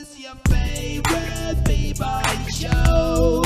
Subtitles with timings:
[0.00, 3.42] is your favorite B-Boy Show?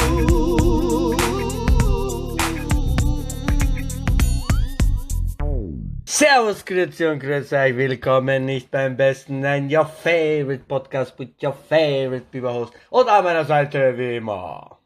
[6.04, 11.52] Servus, Grüezi und Grüß euch, willkommen nicht beim besten, nein, your favorite podcast with your
[11.52, 14.78] favorite Biber Host und an meiner Seite wie immer.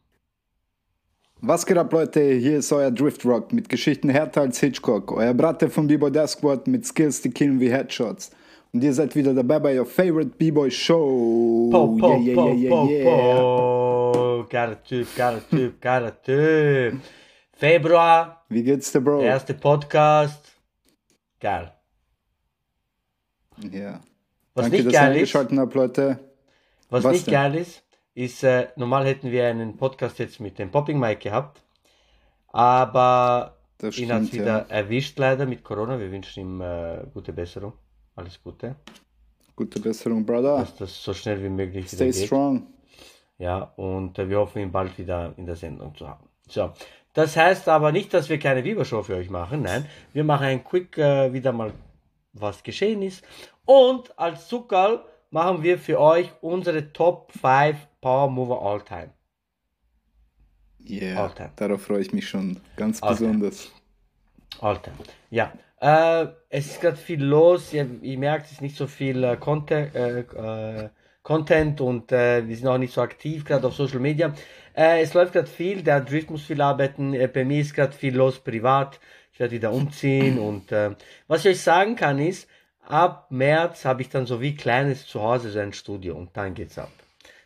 [1.43, 2.21] Was geht ab, Leute?
[2.33, 5.13] Hier ist euer Drift Rock mit Geschichten härter als Hitchcock.
[5.13, 8.31] Euer Bratte vom Death Squad mit Skills, die killen wie Headshots.
[8.73, 11.69] Und ihr seid wieder dabei bei your favorite B-Boy Show.
[11.73, 13.41] Po, po, yeah, yeah, po, yeah, yeah, po, yeah.
[13.41, 14.47] po.
[14.51, 17.01] Geiler Typ, geiler Typ, geiler Typ.
[17.53, 19.21] Februar, Wie geht's dir, Bro?
[19.21, 20.53] der erste Podcast.
[21.41, 21.73] Geil.
[23.73, 24.01] Ja.
[24.55, 26.19] Was Danke, nicht geil ist, habt, Leute.
[26.91, 27.35] was, Was nicht denn?
[27.35, 27.83] geil ist,
[28.15, 31.63] ist, äh, normal hätten wir einen Podcast jetzt mit dem Popping Mike gehabt,
[32.49, 34.75] aber Das ihn hat stimmt, wieder ja.
[34.77, 35.99] erwischt leider mit Corona.
[35.99, 37.73] Wir wünschen ihm äh, gute Besserung.
[38.19, 38.75] Alles Gute.
[39.55, 40.59] Gute Besserung, Brother.
[40.59, 42.27] Dass das so schnell wie möglich wieder Stay geht.
[42.27, 42.67] strong.
[43.39, 46.29] Ja, und äh, wir hoffen, ihn bald wieder in der Sendung zu haben.
[46.49, 46.73] So.
[47.15, 49.63] Das heißt aber nicht, dass wir keine Viva-Show für euch machen.
[49.63, 51.73] Nein, wir machen ein Quick äh, wieder mal,
[52.33, 53.25] was geschehen ist.
[53.65, 59.11] Und als Zuckerl machen wir für euch unsere Top 5 Power Mover All Time.
[60.89, 61.51] Yeah, Okay.
[61.57, 63.13] darauf freue ich mich schon ganz Okay.
[63.13, 63.71] besonders.
[64.61, 64.93] Alter.
[65.31, 65.53] Ja.
[65.81, 67.73] Äh, es ist gerade viel los.
[67.73, 70.89] Ihr, ihr merkt, es ist nicht so viel äh, Content, äh, äh,
[71.23, 74.35] Content und äh, wir sind auch nicht so aktiv, gerade auf Social Media.
[74.75, 75.83] Äh, es läuft gerade viel.
[75.83, 77.15] Der Drift muss viel arbeiten.
[77.15, 78.99] Äh, bei mir ist gerade viel los privat.
[79.33, 80.91] Ich werde wieder umziehen und äh,
[81.29, 82.49] was ich euch sagen kann ist,
[82.85, 86.77] ab März habe ich dann so wie kleines Zuhause so ein Studio und dann geht's
[86.79, 86.91] ab.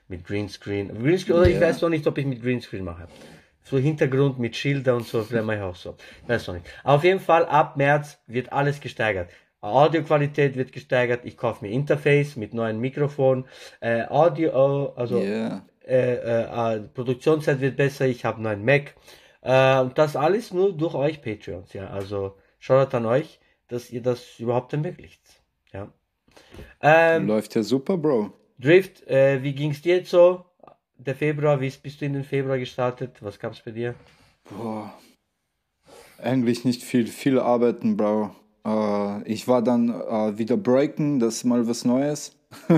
[0.08, 0.88] Mit Greenscreen.
[1.02, 1.62] Greenscreen oder ich Ja.
[1.68, 3.08] weiß noch nicht, ob ich mit Greenscreen mache.
[3.64, 5.96] So Hintergrund mit Schilder und so, vielleicht mache ich auch so.
[6.26, 6.66] Weiß noch nicht.
[6.84, 9.30] Auf jeden Fall, ab März wird alles gesteigert.
[9.60, 11.24] Audioqualität wird gesteigert.
[11.24, 13.44] Ich kaufe mir Interface mit neuen Mikrofon.
[13.80, 15.64] Äh, Audio, also Yeah.
[15.86, 18.06] äh, äh, äh, Produktionszeit wird besser.
[18.06, 18.94] Ich habe neuen Mac.
[19.42, 21.72] Äh, und das alles nur durch euch Patreons.
[21.72, 23.38] Ja, also schaut an euch,
[23.68, 25.20] dass ihr das überhaupt ermöglicht.
[25.72, 25.92] Ja.
[26.80, 28.32] Ähm, Läuft ja super, Bro.
[28.58, 30.44] Drift, äh, wie ging's dir jetzt so?
[31.06, 33.16] Der Februar, wie ist- bist du in den Februar gestartet?
[33.20, 33.94] Was gab's bei dir?
[34.50, 34.92] Boah.
[36.18, 38.34] Eigentlich nicht viel, viel arbeiten, Bro.
[38.64, 42.36] Äh, ich war dann äh, wieder breaken, das ist mal was Neues.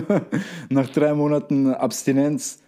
[0.70, 2.60] Nach drei Monaten Abstinenz.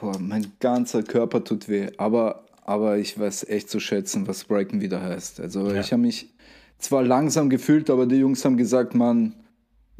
[0.00, 1.88] Boah, mein ganzer Körper tut weh.
[1.98, 5.40] Aber, aber ich weiß echt zu schätzen, was breaken wieder heißt.
[5.40, 5.80] Also Ja.
[5.80, 6.30] ich habe mich
[6.78, 9.34] zwar langsam gefühlt, aber die Jungs haben gesagt, Mann,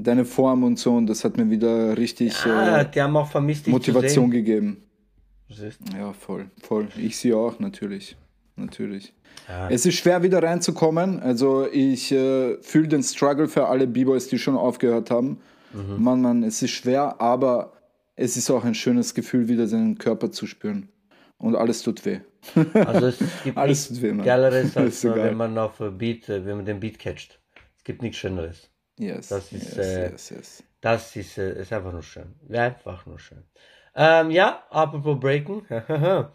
[0.02, 4.82] deine Form und so, und das hat mir wieder richtig Ah, äh, vermisst, Motivation gegeben.
[5.96, 6.88] Ja, voll, voll.
[6.96, 8.16] Ich sie auch, natürlich.
[8.56, 9.12] Natürlich.
[9.48, 9.68] Ja.
[9.68, 11.20] Es ist schwer wieder reinzukommen.
[11.20, 15.40] Also ich äh, fühle den Struggle für alle B-Boys, die schon aufgehört haben.
[15.72, 16.02] Mhm.
[16.02, 17.72] Mann, Mann, es ist schwer, aber
[18.16, 20.88] es ist auch ein schönes Gefühl, wieder seinen Körper zu spüren.
[21.38, 22.20] Und alles tut weh.
[22.74, 24.26] Also es gibt Alles nichts tut weh, Mann.
[24.26, 27.40] Geileres, als wenn man auf Beat, äh, wenn man den Beat catcht.
[27.76, 28.68] Es gibt nichts Schöneres.
[29.00, 30.62] Yes, Das ist, yes, äh, yes, yes.
[30.80, 32.34] Das ist, äh, ist einfach nur schön.
[32.52, 33.42] Einfach nur schön.
[33.94, 35.62] Ähm, ja, apropos Breaken.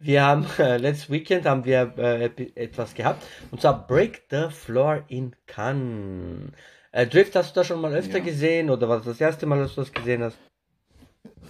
[0.00, 3.22] wir haben, äh, letztes Weekend haben wir äh, etwas gehabt.
[3.50, 6.52] Und zwar Break the Floor in Cannes.
[6.92, 8.24] Äh, Drift hast du das schon mal öfter Ja.
[8.24, 10.36] gesehen oder war das das erste Mal, dass du das gesehen hast?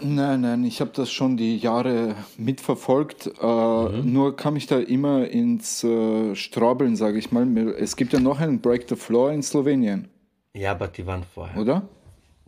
[0.02, 3.26] Nein, nein, ich habe das schon die Jahre mitverfolgt.
[3.41, 4.12] Äh, Mhm.
[4.12, 7.47] Nur kam ich da immer ins äh, Strabeln, sage ich mal.
[7.78, 10.08] Es gibt ja noch einen Break the Floor in Slowenien,
[10.55, 11.61] Ja, aber die waren vorher.
[11.61, 11.88] oder?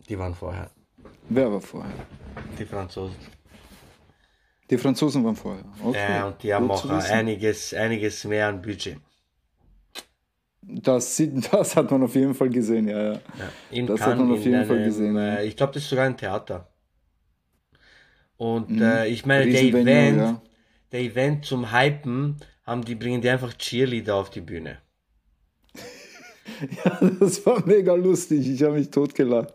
[0.09, 0.69] Die waren vorher.
[1.29, 1.93] Wer war vorher?
[2.59, 3.15] Die Franzosen.
[4.69, 5.63] Die Franzosen waren vorher.
[5.83, 8.97] Okay, Ja, und die haben gut auch einiges, einiges mehr an Budget.
[10.61, 13.19] Das, sieht, das hat man auf jeden Fall gesehen, ja, ja.
[13.71, 15.35] In Das hat Cannes, man auf jeden Fall einem, gesehen, ja.
[15.35, 16.69] Äh, ich glaube, das ist sogar ein Theater.
[18.37, 18.81] Und Mhm.
[18.81, 20.41] äh, ich meine, der Event, ja.
[20.91, 24.79] der Event zum Hypen, haben die, bringen die einfach Cheerleader auf die Bühne.
[26.85, 27.09] ja.
[27.19, 28.47] Das war mega lustig.
[28.47, 29.53] Ich habe mich totgelacht.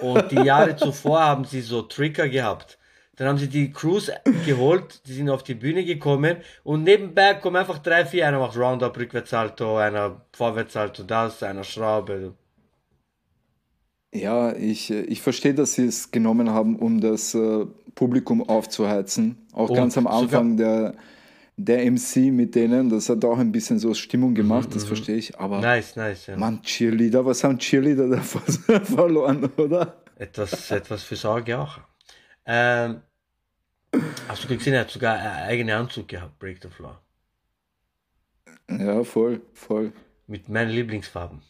[0.00, 2.78] Und die Jahre zuvor haben sie so Trigger gehabt.
[3.16, 4.12] Dann haben sie die Crews
[4.46, 8.56] geholt, die sind auf die Bühne gekommen und nebenbei kommen einfach drei, vier, einer macht
[8.56, 12.34] Roundup, Rückwärtssalto, einer Vorwärtssalto, das, einer Schraube.
[14.14, 17.66] Ja, ich, ich verstehe, dass sie es genommen haben, um das äh,
[17.96, 19.48] Publikum aufzuheizen.
[19.52, 20.94] Auch Und ganz am Anfang der,
[21.58, 22.88] der MC mit denen.
[22.88, 25.38] Das hat auch ein bisschen so Stimmung gemacht, das verstehe ich.
[25.38, 26.36] Aber Mhm, Nice, nice, ja.
[26.36, 28.20] Mann, Cheerleader, was haben Cheerleader da
[28.84, 30.02] verloren, oder?
[30.16, 31.78] Etwas, etwas für Sorge auch.
[32.46, 33.02] Ähm,
[34.28, 37.00] hast du gesehen, er hat sogar einen eigenen Anzug gehabt, Break the Floor.
[38.70, 39.92] Ja, voll, voll.
[40.26, 41.40] Mit meinen Lieblingsfarben.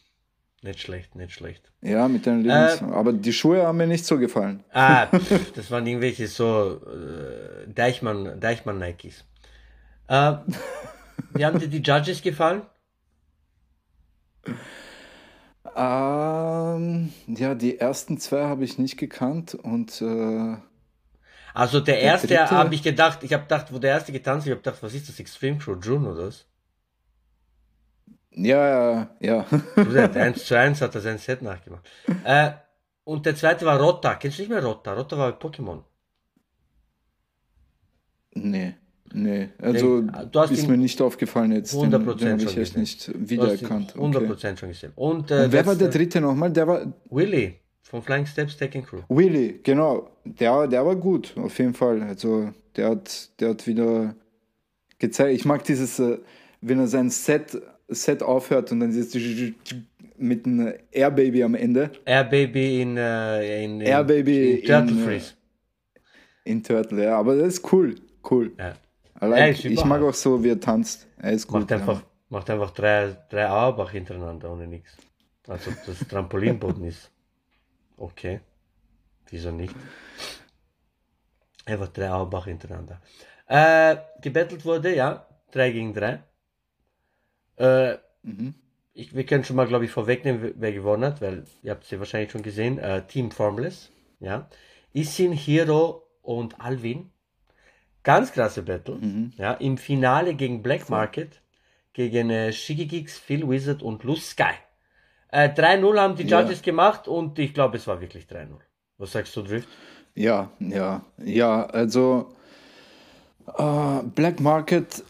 [0.61, 1.71] Nicht schlecht, nicht schlecht.
[1.81, 2.81] Ja, mit deinen Lieblings.
[2.81, 4.63] Aber die Schuhe haben mir nicht so gefallen.
[4.71, 9.23] Ah, pff, das waren irgendwelche so äh, Deichmann, Deichmann Nikes.
[10.09, 10.33] Äh,
[11.33, 12.63] wie haben dir die Judges gefallen?
[15.75, 20.57] Ähm, ja, die ersten zwei habe ich nicht gekannt und äh,
[21.53, 22.55] Also der erste dritte?
[22.55, 25.09] habe ich gedacht, ich habe gedacht, wo der erste getanzt, ich habe gedacht, was ist
[25.09, 26.47] das Extreme Crew June oder was?
[28.31, 29.45] ja, ja, ja.
[29.81, 31.87] Du sagst, 1 zu 1 hat er sein Set nachgemacht.
[32.23, 32.51] Äh,
[33.03, 34.15] und der zweite war Rotta.
[34.15, 34.93] Kennst du nicht mehr Rotta?
[34.93, 35.83] Rotta war Pokémon.
[38.35, 38.75] nee,
[39.13, 39.49] nee.
[39.59, 41.73] Also du hast ist mir nicht aufgefallen jetzt.
[41.73, 43.95] 100% den, den habe ich echt nicht wiedererkannt.
[43.95, 44.57] 100% Okay.
[44.57, 44.91] schon gesehen.
[44.95, 46.51] Und, äh, Und wer war der letzte- dritte nochmal?
[46.51, 48.99] Der war Willy von Flying Steps Taking Crew.
[49.09, 50.09] Willy, genau.
[50.25, 52.01] Der, der war gut, auf jeden Fall.
[52.03, 54.15] Also der hat, der hat wieder
[54.99, 55.35] gezeigt.
[55.39, 56.17] Ich mag dieses, äh,
[56.61, 59.15] wenn er sein Set, Set aufhört und dann dieses
[60.17, 61.91] mit einem Air Baby am Ende.
[62.05, 65.33] Air Baby in, äh, in, in, Air Baby in Turtle in, äh, Freeze.
[66.43, 67.17] In Turtle, ja.
[67.17, 67.95] Aber das ist cool.
[68.29, 68.51] Cool.
[68.59, 68.73] Ja.
[69.19, 71.07] Like, ich mag auch so, wie er tanzt.
[71.17, 71.61] Er ist gut.
[71.61, 74.95] Macht einfach, macht einfach drei, drei Auerbach hintereinander ohne nichts.
[75.47, 77.09] Also das Trampolinboden ist
[77.97, 78.39] okay.
[79.29, 79.75] Wieso nicht?
[81.65, 83.01] Einfach drei Auerbach hintereinander.
[83.47, 86.23] Äh, gebettelt wurde, ja, 3 gegen 3.
[87.57, 88.53] Äh, Mhm.
[88.93, 91.99] ich, wir können schon mal, glaube ich, vorwegnehmen, wer gewonnen hat, weil ihr habt sie
[91.99, 92.77] wahrscheinlich schon gesehen.
[92.79, 94.49] Äh, Team Formless, ja.
[94.93, 97.11] Isin, Hiro und Alvin.
[98.13, 98.95] Ganz klasse Battle.
[98.95, 99.33] Mhm.
[99.37, 101.41] Ja, Im Finale gegen Black Market,
[101.93, 104.53] gegen äh, Shigigix, Phil Wizard und Luz Sky.
[105.31, 106.41] Äh, 3-0 haben die Ja.
[106.41, 108.47] Judges gemacht und ich glaube, es war wirklich 3-0.
[108.97, 109.67] Was sagst du, Drift?
[110.15, 111.65] Ja, ja, ja.
[111.67, 112.33] Also
[113.57, 115.03] äh, Black Market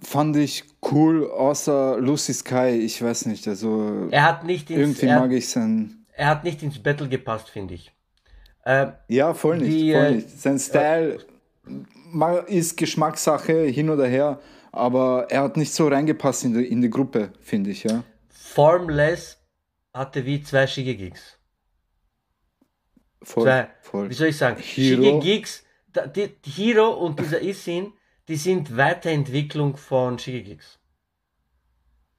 [0.00, 2.70] fand ich cool, außer Lucy Sky.
[2.84, 3.46] Ich weiß nicht.
[3.48, 6.06] Also Er hat nicht ins, irgendwie er, mag ich sein.
[6.12, 7.92] er hat nicht ins Battle gepasst, finde ich.
[8.64, 9.72] Äh, Ja, voll nicht.
[9.72, 10.30] Die, voll äh, nicht.
[10.40, 11.33] Sein Style ma-
[12.46, 14.40] ist Geschmackssache hin oder her,
[14.72, 18.04] aber er hat nicht so reingepasst in die, in die Gruppe, finde ich, ja.
[18.28, 19.38] Formless
[19.92, 21.38] hatte wie zwei Shigegigs.
[23.22, 24.10] Voll, Zwei, voll.
[24.10, 24.60] wie soll ich sagen?
[24.60, 25.02] Hero.
[25.02, 27.92] Shigegigs, da- die, die Hero und dieser Isin,
[28.28, 30.78] die sind Weiterentwicklung von Shigegigs.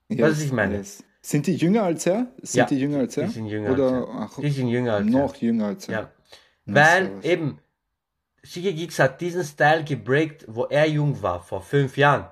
[0.10, 0.78] Yes, was ich meine.
[0.78, 1.04] yes.
[1.22, 2.28] Sind die jünger als er?
[2.42, 3.28] Sind Ja, die jünger als er?
[3.28, 4.16] Die sind jünger Oder als er.
[4.16, 5.12] ach, Die sind jünger als er.
[5.12, 5.94] noch jünger als er?
[5.94, 6.12] Ja.
[6.66, 7.26] Weil servus.
[8.46, 12.26] Eben, Shigegigs hat diesen Style gebreakt, wo er jung war, vor fünf Jahren.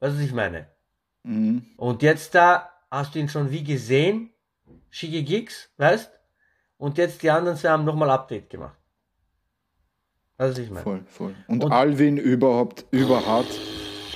[0.00, 0.66] Weißt du, was ich meine?
[1.22, 1.64] Mhm.
[1.76, 4.30] Und jetzt da hast du ihn schon wie gesehen,
[4.90, 6.10] Shigegigs, weißt?
[6.76, 8.76] Und jetzt die anderen zwei haben nochmal Update gemacht.
[10.36, 10.82] Weißt du, was ich meine?
[10.82, 11.34] Voll, voll.
[11.48, 13.46] Und, Und- Alvin überhaupt überhart.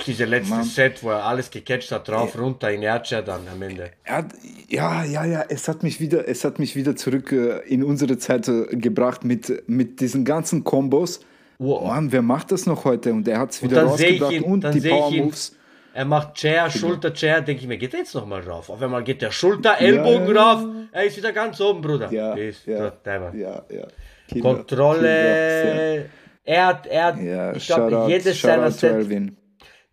[0.07, 0.65] Diese letzte Mann.
[0.65, 3.91] Set, wo er alles gecatcht hat, drauf, runter, in Ercia dann am Ende.
[4.05, 4.33] Hat,
[4.69, 8.17] ja, ja, ja, es hat mich wieder, es hat mich wieder zurück äh, in unsere
[8.17, 11.21] Zeit äh, gebracht mit, mit diesen ganzen Kombos.
[11.59, 11.87] Wow.
[11.89, 13.13] Mann, wer macht das noch heute?
[13.13, 15.57] Und er hat es wieder rausgebracht ihn, und dann die sehe ich Power Moves.
[15.93, 18.71] er macht Chair, Schulter, Chair, denke ich mir, geht er jetzt nochmal rauf?
[18.71, 20.43] Auf einmal geht der Schulter, Ellbogen ja.
[20.53, 22.13] rauf, er ist wieder ganz oben, Bruder.
[22.13, 23.87] Ja, Ist ja, ja, ja.
[24.29, 26.11] Killer, Kkontrolle,
[26.45, 27.21] er hat, er hat.
[27.21, 29.09] Ja, ich glaube, jedes seiner Sets,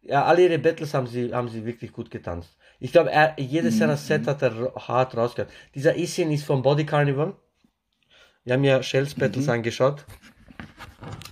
[0.03, 2.56] ja, alle ihre Battles haben sie, haben sie wirklich gut getanzt.
[2.79, 3.79] Ich glaube, jedes Mhm.
[3.79, 5.51] seiner Set hat er hart rausgehört.
[5.73, 7.33] Dieser Isin ist vom Body Carnival.
[8.44, 9.21] Wir haben ja Shells Mhm.
[9.21, 10.06] Battles angeschaut.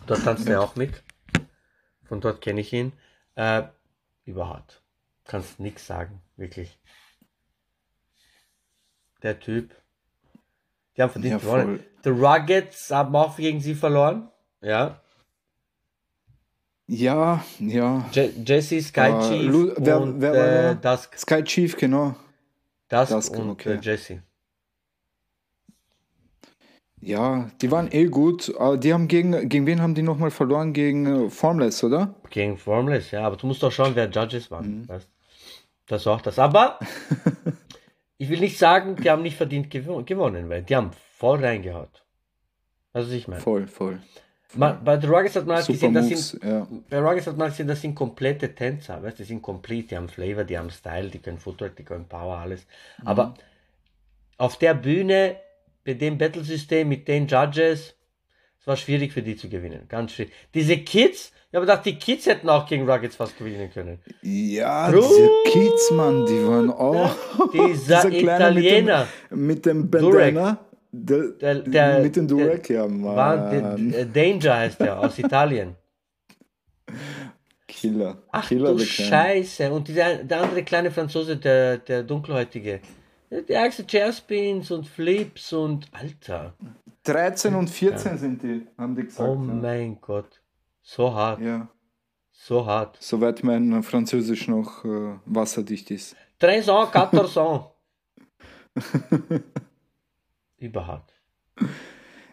[0.07, 1.03] Dort tanzt er auch mit.
[2.05, 2.93] Von dort kenne ich ihn.
[3.35, 3.63] Äh,
[4.25, 4.81] überhart.
[5.25, 6.77] Kannst nix sagen, wirklich.
[9.21, 9.73] Der Typ.
[10.95, 11.83] Die haben verdient Ja, gewonnen.
[12.03, 14.29] The Ruggeds haben auch gegen sie verloren.
[14.61, 14.99] Ja.
[16.87, 18.05] Ja, ja.
[18.11, 20.75] Je Jesse, Sky Äh, Chief Lu- wer- und wer war äh?
[20.75, 21.17] Dusk.
[21.17, 22.15] Sky Chief, genau.
[22.89, 23.75] Dusk, Dusk, und okay.
[23.75, 24.23] äh, Jesse.
[27.05, 28.53] Ja, die waren eh gut.
[28.57, 30.73] Aber die haben gegen, gegen wen haben die nochmal verloren?
[30.73, 32.15] Gegen äh, Formless, oder?
[32.29, 34.81] Gegen Formless, ja, aber du musst doch schauen, wer Judges waren.
[34.81, 34.87] Mhm.
[34.89, 35.09] Weißt?
[35.87, 36.39] Das ist auch das.
[36.39, 36.79] Aber
[38.17, 42.03] ich will nicht sagen, die haben nicht verdient gewo gewonnen, weil die haben voll reingehaut.
[42.93, 43.41] Also ich meine.
[43.41, 43.99] Voll, voll.
[44.55, 46.67] Ma- Bei The Ruggers hat man halt gesehen, das Moves, sind, ja.
[46.89, 50.07] bei Ruggers hat man gesehen, das sind komplette Tänzer, weißt die sind komplett, die haben
[50.07, 52.67] Flavor, die haben Style, die können Footwork, die können Power, alles.
[53.01, 53.07] Mhm.
[53.07, 53.33] Aber
[54.37, 55.37] auf der Bühne,
[55.85, 57.95] bei dem Battlesystem mit den Judges,
[58.59, 60.31] es war schwierig für die zu gewinnen, ganz schwierig.
[60.53, 63.99] Diese Kids, ich habe gedacht, die Kids hätten auch gegen Ruggets fast gewinnen können.
[64.21, 65.07] Ja, Bruder!
[65.07, 67.13] diese Kids, Mann, die waren auch.
[67.53, 69.07] Dieser Italiener.
[69.29, 70.57] Mit dem, mit dem Bandana.
[70.95, 73.91] Der, Der- der- mit dem Durek, ja, War, Mann.
[73.91, 75.75] der Danger heißt der, aus Italien.
[77.67, 78.17] Killer.
[78.31, 78.79] Ach Killer, du.
[78.79, 79.71] Scheiße.
[79.71, 82.79] Und dieser, der andere kleine Franzose, der, der dunkelhäutige.
[83.41, 86.53] Die ärgste Chairspins und Flips und Alter.
[87.03, 89.29] 13 und 14 sind die, haben die gesagt.
[89.29, 89.53] Oh ja.
[89.53, 90.41] mein Gott.
[90.81, 91.41] So hart.
[91.41, 91.67] ja.
[92.31, 92.97] So hart.
[92.99, 96.15] Soweit mein Französisch noch äh, wasserdicht ist.
[96.39, 97.69] 13 ans, 14 ans.
[100.57, 101.13] Überhart.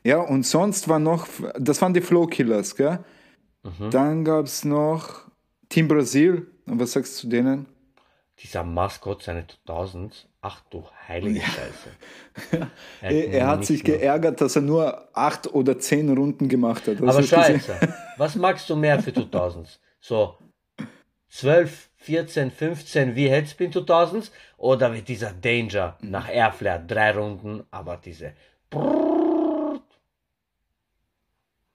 [0.03, 1.29] Ja, und sonst war noch,
[1.59, 3.05] das waren die Flow Killers, gell?
[3.63, 3.91] Mhm.
[3.91, 5.31] Dann gab es noch
[5.69, 6.51] Team Brasil.
[6.67, 7.67] Und was sagst du zu denen?
[8.39, 10.27] Dieser Maskott seine 2000s.
[10.43, 11.91] Ach du heilige Scheiße.
[13.03, 16.87] Er, er hat nicht sich mehr- geärgert, dass er nur acht oder zehn Runden gemacht
[16.87, 16.97] hat.
[16.99, 17.61] Aber das gesehen?
[17.61, 19.79] Scheiße, was magst du mehr für 2000s?
[20.01, 20.37] So
[21.29, 27.99] 12, 14, 15 wie Headspin 2000s oder wie dieser Danger nach Airflare, drei Runden, aber
[27.99, 28.33] diese.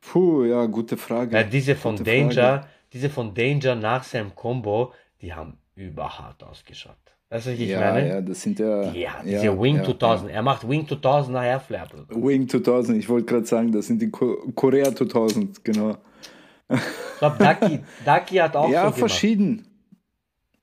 [0.02, 1.36] Puh, ja, gute Frage.
[1.38, 6.96] Ja, diese von Gute Danger, diese von Danger nach seinem Combo, die haben überhart ausgeschaut.
[7.30, 8.08] Weißt du, was ich ja, meine?
[8.08, 8.84] ja, das sind ja.
[8.92, 10.32] Ja, ja, diese Wing ja, 2000.
[10.32, 12.16] Er macht Wing 2000 nach Airflare, Bruder.
[12.16, 12.28] ja.
[12.28, 15.98] Wing 2000, ich wollte gerade sagen, das sind die Ko Korea 2000, genau.
[16.70, 16.80] Ich
[17.20, 19.00] glaube, Ducky, Ducky hat auch ja, so gemacht.
[19.00, 19.68] verschieden.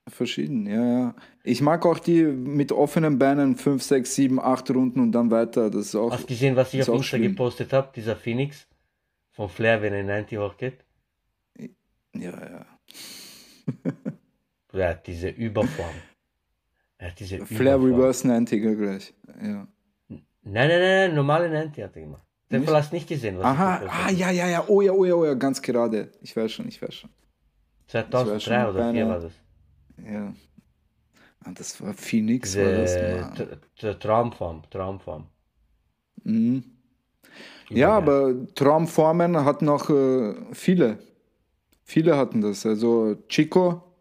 [0.09, 1.15] Verschieden, ja, ja.
[1.45, 5.71] Ich mag auch die mit offenen Beinen 5, 6, 7, 8 Runden und dann weiter.
[5.71, 6.13] Das ist auch.
[6.13, 7.33] Hast du gesehen, was ich auf Insta schlimm.
[7.33, 7.91] gepostet habe?
[7.95, 8.67] Dieser Phoenix
[9.31, 10.85] von Flair, wenn er in 90 hochgeht.
[12.15, 12.67] Ja, ja.
[14.73, 15.95] Hat diese Überform.
[17.03, 17.83] Er hat diese Flair.
[17.83, 19.13] Reverse 90 ja, gleich.
[19.43, 19.67] Ja.
[20.09, 22.23] Nein, nein, nein, normale 90 hat er gemacht.
[22.49, 22.73] Den Nicht?
[22.73, 24.65] Hast nicht gesehen, was Aha, ah, ja, ja, ja.
[24.69, 26.13] Oh ja, oh ja, oh ja, ganz gerade.
[26.21, 27.11] Ich weiß schon, ich weiß schon.
[27.89, 29.33] 2003 schon oder 4 beinahe- war das.
[30.09, 30.33] Ja.
[31.41, 33.35] Ah, das war Phoenix, war das, Mann.
[33.35, 35.27] Tra- Tra- Traumform, Traumform.
[36.23, 36.63] Mhm.
[37.71, 38.31] Ja, Übergeil.
[38.37, 40.99] aber Traumformen hatten auch äh, viele.
[41.83, 42.65] Viele hatten das.
[42.65, 43.92] Also Chico,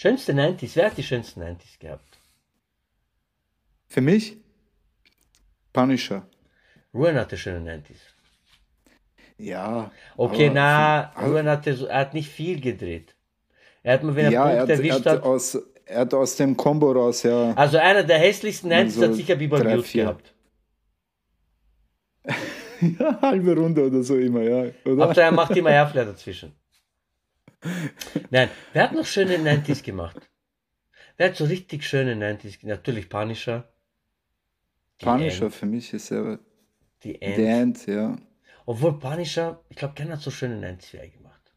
[0.00, 2.04] Schönste 90s, wer hat die schönsten 90s gehabt?
[3.88, 4.36] für mich
[5.72, 6.24] Punisher.
[6.94, 8.02] Ruin hatte schöne 90s.
[9.38, 9.90] Ja.
[10.16, 13.16] Okay, aber na, für- Ruin hatte so, er hat nicht viel gedreht.
[13.82, 16.00] Er hat mal, wenn er ja, er Punkte hat, er, erwischt hat hat, aus, er
[16.00, 17.52] hat aus dem Combo raus, ja.
[17.54, 20.04] also einer der hässlichsten 90s so hat sicher Bieber vier.
[20.04, 20.34] gehabt.
[23.00, 23.20] ja.
[23.20, 24.70] Halbe Runde oder so immer, ja.
[24.84, 25.06] Oder?
[25.06, 26.52] Hauptsache er macht immer Airflare dazwischen.
[28.30, 30.28] Nein, wer hat noch schöne 90s gemacht?
[31.16, 32.62] Wer hat so richtig schöne 90s gemacht?
[32.64, 33.68] Natürlich Punisher.
[35.00, 36.38] Die Punisher End, für mich ist ja
[37.02, 37.38] die End.
[37.38, 38.16] End, ja.
[38.66, 41.52] Obwohl Punisher, ich glaube, keiner hat so schöne 90s wie er gemacht.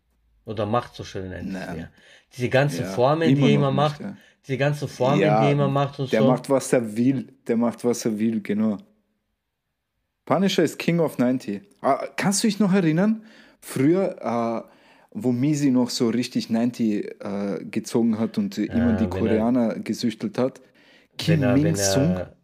[0.46, 1.76] Oder macht so schöne 90s Nein.
[1.78, 1.92] mehr.
[2.36, 2.90] Diese ganzen ja.
[2.92, 4.18] Formen, die er immer nicht, macht, Ja.
[4.48, 6.28] diese ganzen Formen, Ja, die er immer macht und Der so.
[6.28, 7.34] macht, was er will.
[7.48, 8.78] Der macht, was er will, genau.
[10.26, 11.62] Punisher ist King of 90.
[11.82, 13.26] Ah, kannst du dich noch erinnern?
[13.60, 14.18] Früher,
[14.66, 14.72] äh,
[15.12, 19.08] wo Misi noch so richtig 90 äh, gezogen hat und äh, immer die wenn er-
[19.10, 20.62] Koreaner gesüchtelt hat.
[21.18, 22.12] Kim er, wenn Min Sung.
[22.16, 22.36] er,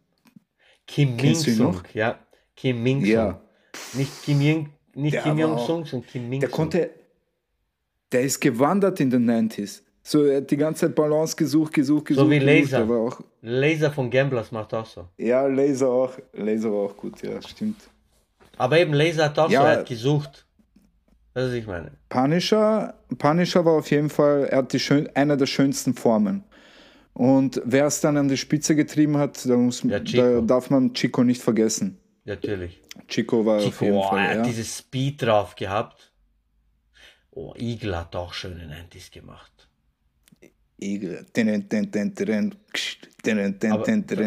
[0.86, 1.84] Kim Min Kennst du ihn Sung, noch?
[1.94, 2.18] ja.
[2.56, 3.08] Kim Min Sung.
[3.10, 3.40] Ja.
[3.94, 6.90] Nicht Kim Jong, nicht Der Kim war Jong auch- Sung, sondern Kim Min Der konnte,
[8.12, 9.82] der ist gewandert in den 90s.
[10.02, 12.30] So, er hat die ganze Zeit Balance gesucht, gesucht, gesucht.
[12.30, 12.72] wie gesucht.
[12.72, 12.90] Laser.
[12.90, 15.06] Auch, Laser von Gamblers macht auch so.
[15.18, 16.12] ja, Laser auch.
[16.32, 17.80] Laser war auch gut, ja, stimmt.
[18.56, 19.60] Aber eben Laser hat auch Ja.
[19.60, 20.46] so, er hat gesucht.
[21.38, 21.92] Das ist, was ich meine.
[22.08, 26.42] Punisher, Punisher war auf jeden Fall, er hat die schön, einer der schönsten Formen.
[27.14, 30.94] Und wer es dann an die Spitze getrieben hat, da, muss, Ja, da darf man
[30.94, 31.96] Chico nicht vergessen.
[32.24, 32.82] Natürlich.
[33.06, 34.42] Chico war auf Chico, jeden oh, er Fall, hat ja.
[34.42, 36.12] dieses Speed drauf gehabt.
[37.30, 39.52] Oh, Eagle hat auch schöne 90s gemacht.
[40.80, 41.26] Igel.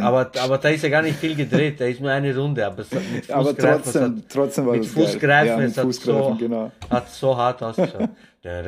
[0.02, 2.66] Aber, aber, aber da ist ja gar nicht viel gedreht, da ist nur eine Runde,
[2.66, 5.06] aber es hat mit Aber trotzdem, hat, trotzdem war mit das geil.
[5.06, 6.72] Fußgreifen, ja, mit es hat Fußgreifen, so, genau.
[6.90, 8.10] hat so hart ausgeschaut.
[8.44, 8.64] Ah,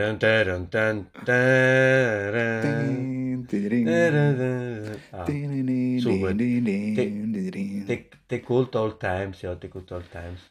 [7.88, 10.42] the, the good old times, ja, the good old times.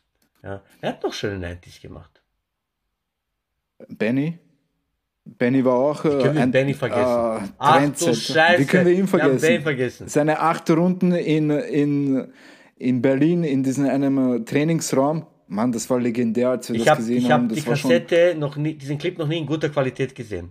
[0.43, 0.61] Ja.
[0.81, 2.21] Er hat noch schöne 90s gemacht.
[3.89, 4.41] Benny?
[5.25, 7.45] Benny war auch äh, können wir ein Benny vergessen?
[7.45, 8.15] Äh, Ach du.
[8.15, 9.41] Scheiße, Wie können wir ihn wir vergessen?
[9.41, 10.09] Benny vergessen.
[10.09, 12.33] Seine acht Runden in, in,
[12.77, 15.27] in Berlin in diesem einem äh, Trainingsraum.
[15.47, 17.43] Mann, das war legendär, als wir Ich das habe gesehen ich haben.
[17.45, 20.51] hab Das die schon, Kassette noch nie, diesen Clip noch nie in guter Qualität gesehen.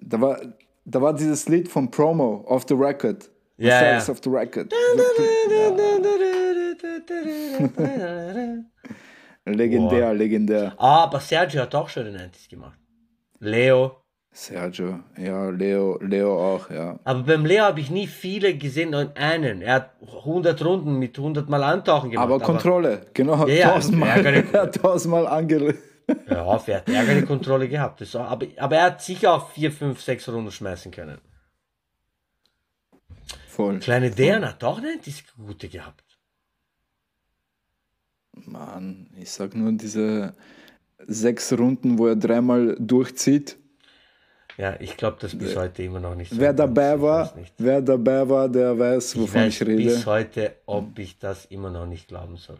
[0.00, 0.40] da, war,
[0.84, 3.30] da war dieses Lied von Promo, Off the Record.
[3.56, 4.12] Ja, Status ja.
[4.12, 4.72] Off the Record.
[9.46, 10.74] Legendär, legendär.
[10.78, 12.78] Ah, aber Sergio hat auch schöne 90s gemacht.
[13.38, 14.04] Leo.
[14.36, 16.98] Sergio, ja, Leo, Leo auch, ja.
[17.04, 19.62] Aber beim Leo habe ich nie viele gesehen, nur einen.
[19.62, 22.24] Er hat 100 Runden mit 100 Mal Antauchen gemacht.
[22.24, 25.74] Aber Kontrolle, genau, Ja, ja, tausendmal, er hat tausendmal ange...
[26.28, 28.00] Ja, er hat ärgerliche Kontrolle gehabt.
[28.00, 31.18] Das, aber, aber er hat sicher auch 4, 5, 6 Runden schmeißen können.
[33.46, 33.78] voll.
[33.78, 36.04] Kleine Dern hat auch 90s gute gehabt.
[38.32, 40.34] Mann, ich sag nur diese
[41.06, 43.56] sechs Runden, wo er dreimal durchzieht.
[44.56, 46.30] Ja, ich glaube das bis heute immer noch nicht.
[46.30, 49.82] so Wer dabei Ich war, wer dabei war, der weiß, Ich wovon weiß ich, rede.
[49.84, 52.58] bis heute, ob ich das immer noch nicht glauben soll.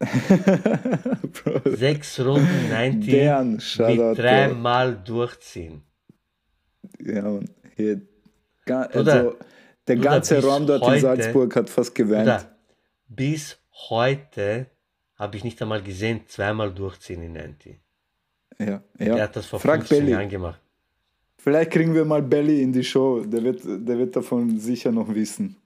[1.64, 5.82] Sechs Runden 90 Dern, Shoutout, mit dreimal durchziehen.
[7.00, 7.48] ja, Mann.
[7.76, 8.00] Hier,
[8.64, 9.36] ga, Bruder, also,
[9.86, 12.46] der ganze Raum dort in heute- Salzburg hat fast geweint.
[13.08, 14.66] Bis heute
[15.18, 17.78] habe ich nicht einmal gesehen, zweimal durchziehen in 90.
[18.58, 19.20] Ja, Der ja.
[19.20, 20.12] hat das vor Frag 15 Belly.
[20.12, 20.60] Jahren gemacht.
[21.36, 23.20] Vielleicht kriegen wir mal Belly in die Show.
[23.24, 25.56] Der wird, der wird davon sicher noch wissen.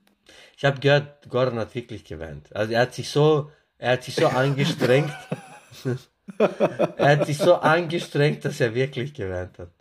[0.55, 2.55] Ich habe gehört, Gordon hat wirklich geweint.
[2.55, 5.11] Also er hat sich so, er hat sich so angestrengt.
[6.37, 9.71] er hat sich so angestrengt, dass er wirklich geweint hat.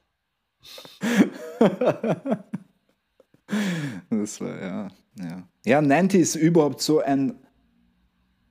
[4.11, 4.88] Das war, ja,
[5.19, 5.49] ja.
[5.64, 7.35] Ja, 90 ist überhaupt so ein,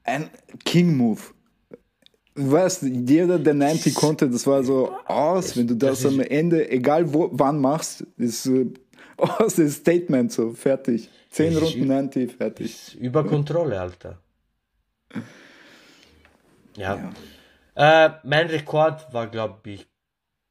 [0.04, 0.30] ein
[0.66, 1.22] King-Move.
[2.36, 6.22] Du weißt, jeder, der 90 konnte, das war so aus, wenn du das, das am
[6.22, 8.68] Ende, egal wo, wann machst, ist äh,
[9.18, 11.10] aus das Statement so, fertig.
[11.30, 12.96] Zehn Runden ü- 90, fertig.
[13.00, 14.18] Über Kontrolle, Alter.
[16.78, 17.12] Ja.
[17.76, 19.88] Äh, mein Rekord war, glaube ich,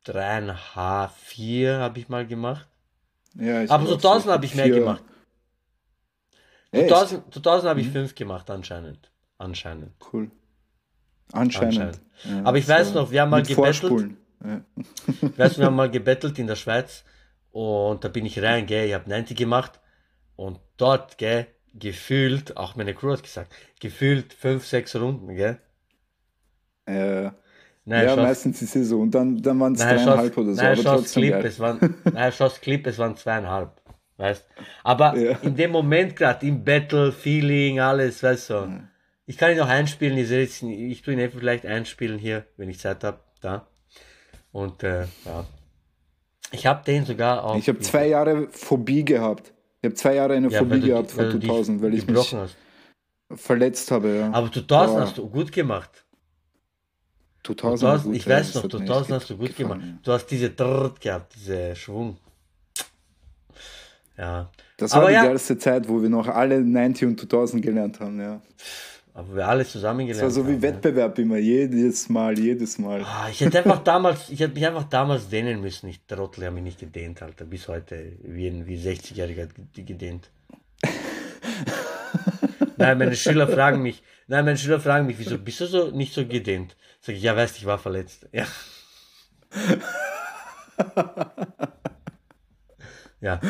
[0.07, 2.67] 3,5, 4 habe ich mal gemacht.
[3.35, 5.05] Ja, ich Aber war so auch so 1000 habe ich mehr gemacht.
[6.73, 6.93] Echt?
[6.93, 7.93] 1000, 1000 habe ich Mhm.
[7.93, 9.11] 5 gemacht, anscheinend.
[9.41, 9.93] Anscheinend.
[10.13, 10.31] Cool.
[11.33, 11.79] Anscheinend.
[11.81, 12.01] Anscheinend.
[12.25, 14.11] Ja, Aber ich weiß noch, wir haben mal gebettelt.
[14.45, 14.61] Ja.
[15.23, 17.05] Ich weiß, wir haben mal gebettelt in der Schweiz
[17.51, 19.81] und da bin ich rein, gell, ich habe 90 gemacht
[20.37, 25.59] und dort, gell, gefühlt, auch meine Crew hat gesagt, gefühlt 5, 6 Runden, gell.
[26.87, 27.31] Äh,
[27.87, 29.01] Nein, ja, meistens ist es so.
[29.01, 30.63] Und dann, dann waren es dreieinhalb Schoss, oder so.
[30.63, 31.47] nein, aber Clip, geil.
[31.47, 33.81] es waren, nein, Schoss Clip, es waren zweieinhalb,
[34.19, 34.47] weißt.
[34.85, 35.39] Aber Ja.
[35.39, 38.81] in dem Moment gerade, im Battle, Feeling, alles, weißt du.
[39.31, 42.69] Ich kann ihn noch einspielen, ich, jetzt- ich tue ihn einfach vielleicht einspielen hier, wenn
[42.69, 43.69] ich Zeit habe, da.
[44.51, 45.47] Und, äh, ja.
[46.51, 47.55] Ich habe den sogar auch.
[47.57, 49.53] Ich habe zwei Jahre Phobie gehabt.
[49.83, 52.33] Ich habe zwei Jahre eine Ja, Phobie gehabt vor du dich 2000, weil ich mich
[52.35, 52.57] hast.
[53.33, 54.17] verletzt habe.
[54.17, 54.33] Ja.
[54.33, 56.05] Aber 2000 Aber hast du gut gemacht.
[57.45, 59.57] 2000, war 2000, gut, ich ja, weiß noch, hat mir 2000 echt hast du gut
[59.57, 59.99] gefallen, gemacht.
[60.03, 62.17] Du hast diese Drrrt gehabt, diese Schwung.
[64.19, 64.51] Ja.
[64.77, 68.01] Das war Aber die ja, geilste Zeit, wo wir noch alle 90 und 2000 gelernt
[68.01, 68.21] haben.
[68.21, 68.43] Ja.
[69.15, 73.01] Aber wir alle zusammen Das war so wie haben, Wettbewerb immer, jedes Mal, jedes Mal.
[73.01, 73.07] Ja.
[73.07, 75.89] Ah, ich hätte einfach damals, ich hätte mich einfach damals dehnen müssen.
[75.89, 77.45] Ich Trottel habe mich nicht gedehnt, Alter.
[77.45, 80.31] Bis heute, wie ein wie 60-Jähriger ge- gedehnt.
[82.77, 86.15] nein, meine Schüler fragen mich, nein, meine Schüler fragen mich, wieso bist du so nicht
[86.15, 86.77] so gedehnt?
[87.01, 88.29] Sag ich, ja, weißt, ich war verletzt.
[88.33, 88.47] Ja.
[93.21, 93.41] ja.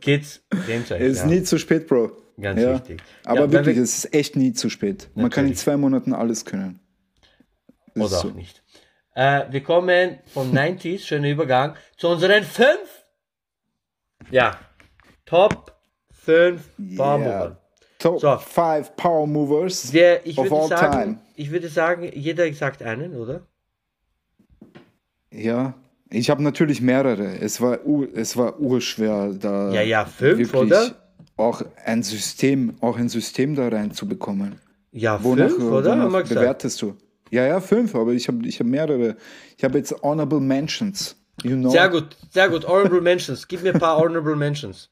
[0.00, 1.00] Kids, dehnt euch.
[1.00, 1.26] Es ist ja.
[1.26, 2.25] nie zu spät, Bro.
[2.40, 2.74] Ganz ja.
[2.74, 3.02] wichtig.
[3.24, 5.08] Aber Ja, wirklich, wir- es ist echt nie zu spät.
[5.14, 5.58] Man kann in Natürlich.
[5.58, 6.80] zwei Monaten alles können.
[7.94, 8.28] Das Oder ist auch so.
[8.30, 8.62] nicht.
[9.14, 13.04] Äh, wir kommen von 90s, schöner Übergang, zu unseren fünf.
[14.30, 14.58] Ja.
[15.24, 15.74] Top
[16.12, 17.56] 5 Baumwolle.
[17.98, 18.36] Top So.
[18.36, 21.18] 5 Power Movers Wir, ich, of würde all sagen, time.
[21.36, 23.46] ich würde sagen, jeder sagt einen, oder?
[25.32, 25.74] Ja,
[26.10, 27.38] ich habe natürlich mehrere.
[27.38, 27.78] Es war,
[28.14, 31.05] es war urschwer, da Ja, ja, fünf, wirklich oder?
[31.36, 34.56] Auch ein System, auch ein System da reinzubekommen.
[34.92, 35.90] Ja, Wonach, fünf, oder?
[35.92, 36.96] Wonach bewertest du?
[37.30, 39.16] Ja, ja, fünf, aber ich habe ich hab mehrere.
[39.56, 41.16] Ich habe jetzt Honorable Mentions.
[41.42, 41.70] You know?
[41.70, 42.66] Sehr gut, sehr gut.
[42.66, 43.46] Honorable Mentions.
[43.46, 44.88] Gib mir ein paar Honorable Mentions.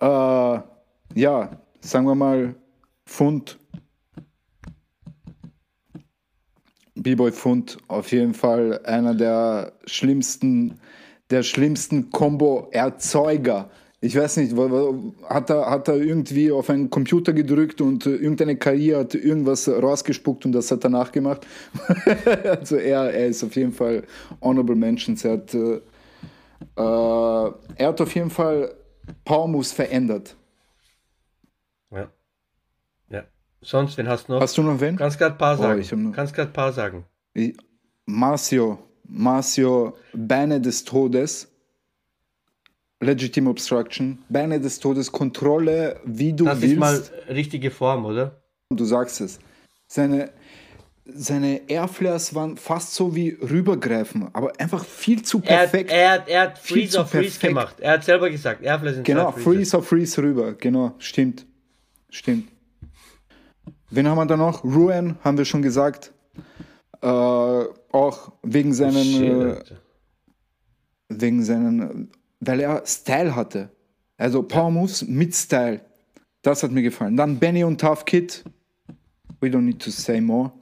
[0.00, 0.06] Äh,
[1.14, 2.54] ja, sagen wir mal
[3.04, 3.58] Fund.
[6.96, 10.80] B-Boy Fund, auf jeden Fall einer der schlimmsten,
[11.30, 13.70] der schlimmsten Combo-Erzeuger.
[14.06, 14.54] Ich weiß nicht,
[15.28, 19.68] hat er, hat er irgendwie auf einen Computer gedrückt und äh, irgendeine KI hat irgendwas
[19.68, 21.46] rausgespuckt und das hat er nachgemacht.
[22.44, 24.04] also er, er ist auf jeden Fall
[24.40, 25.24] Honorable Mentions.
[25.24, 25.80] Er hat, äh,
[26.76, 28.74] äh, er hat auf jeden Fall
[29.24, 30.36] Power Moves verändert.
[31.90, 32.10] Ja.
[33.10, 33.24] Ja.
[33.60, 34.40] Sonst, wen hast du noch?
[34.40, 34.96] Hast du noch wen?
[34.96, 35.82] Kannst gerade ein paar Oh, sagen.
[35.82, 37.04] hab noch- Kannst gerade ein paar sagen.
[37.34, 37.56] Ich-
[38.06, 41.48] Marcio, Marcio, Beine des Todes,
[43.00, 46.72] Legitimate Obstruction, Beine des Todes, Kontrolle, wie du Das willst.
[46.74, 48.40] ist mal richtige Form, oder?
[48.70, 49.38] Du sagst es.
[49.86, 50.30] Seine,
[51.04, 55.90] seine Airflares waren fast so wie rübergreifen, aber einfach viel zu Er hat, perfekt.
[55.92, 57.48] er hat, er hat Viel Freeze auf Freeze perfekt.
[57.48, 57.76] gemacht.
[57.80, 60.54] Er hat selber gesagt, Airfly sind genau, Freeze auf Freeze rüber.
[60.54, 61.46] Genau, stimmt.
[62.10, 62.48] Stimmt.
[63.90, 64.64] Wen haben wir da noch?
[64.64, 66.12] Ruin, haben wir schon gesagt.
[67.02, 69.74] Äh, auch wegen seinen, Shit, äh,
[71.08, 73.70] wegen seinen weil er Style hatte.
[74.16, 75.80] Also Power Moves mit Style.
[76.42, 77.16] Das hat mir gefallen.
[77.16, 78.44] Dann Benny und Tough Kid.
[79.40, 80.52] We don't need to say more.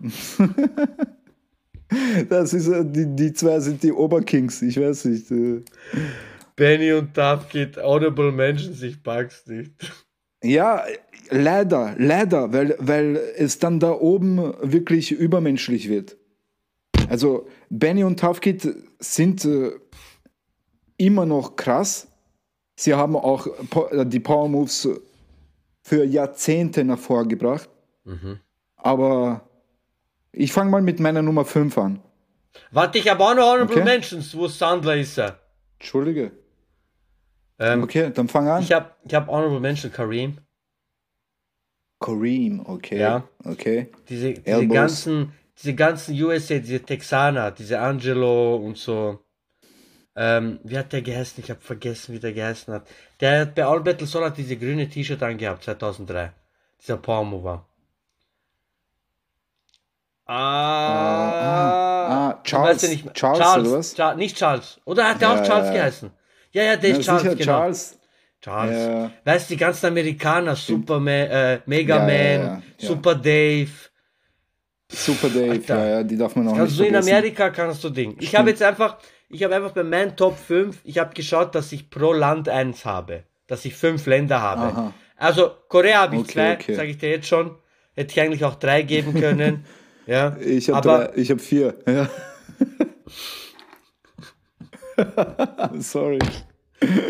[2.28, 5.30] Das ist, äh, die, die zwei sind die Oberkings, ich weiß nicht.
[5.30, 5.62] äh.
[6.54, 9.72] Benny und Duff geht Audible Mentions, ich pack's nicht.
[10.42, 10.84] Ja,
[11.30, 16.17] leider, leider, weil, weil es dann da oben wirklich übermenschlich wird.
[17.08, 18.40] Also Benny und Tough
[18.98, 19.72] sind äh,
[20.96, 22.08] immer noch krass.
[22.76, 23.46] Sie haben auch
[23.90, 24.88] äh, die Power Moves
[25.82, 27.68] für Jahrzehnte nach vorgebracht.
[28.76, 29.48] Aber
[30.32, 32.00] ich fange mal mit meiner Nummer 5 an.
[32.70, 33.84] Warte, ich habe auch noch Honorable Okay.
[33.84, 34.36] Mentions.
[34.36, 35.38] Wo Sandler ist er?
[35.78, 36.32] Entschuldige.
[37.58, 38.62] Ähm, Okay, dann fang an.
[38.62, 40.38] Ich habe ich hab Honorable Mention Kareem.
[42.00, 42.98] Kareem, okay.
[42.98, 43.28] Ja.
[43.44, 43.88] Okay.
[44.08, 49.20] Diese, diese ganzen, diese ganzen USA, diese Texaner, diese Angelo und so.
[50.16, 51.42] Ähm, wie hat der geheißen?
[51.44, 52.86] Ich habe vergessen, wie der geheißen hat.
[53.20, 56.32] Der hat bei All Battle Soul hat diese grüne T-Shirt angehabt, 2003.
[56.80, 57.64] Dieser Power Mover.
[60.26, 63.14] Ah, ah, ah, Charles- weiß ja nicht mehr.
[63.14, 63.94] Charles Charles oder was?
[63.96, 64.80] Char- nicht Charles.
[64.84, 66.10] Oder hat der Ja, auch Charles ja, geheißen?
[66.52, 67.44] Ja, ja, der Ja, ist Charles, genau.
[67.44, 67.98] Charles.
[68.40, 68.76] Charles.
[68.86, 69.10] Ja.
[69.24, 72.62] Weißt du, die ganzen Amerikaner, Superman, äh, Mega Man.
[72.76, 73.70] Super Dave.
[74.90, 75.78] Super Dave, Alter.
[75.78, 76.96] ja, ja, die darf man auch Kannst nicht du in.
[76.96, 78.16] Amerika kannst du Ding.
[78.20, 78.96] Ich habe jetzt einfach,
[79.28, 82.84] ich habe einfach bei meinen Top 5, ich habe geschaut, dass ich pro Land eins
[82.84, 83.24] habe.
[83.46, 84.62] Dass ich fünf Länder habe.
[84.62, 84.94] Aha.
[85.16, 86.74] Also Korea habe ich Okay, zwei, okay.
[86.74, 87.56] sage ich dir jetzt schon.
[87.94, 89.64] Hätte ich eigentlich auch drei geben können.
[90.06, 90.36] ja.
[90.40, 91.74] Ich habe ich habe vier.
[91.86, 92.08] Ja.
[95.80, 96.18] Sorry.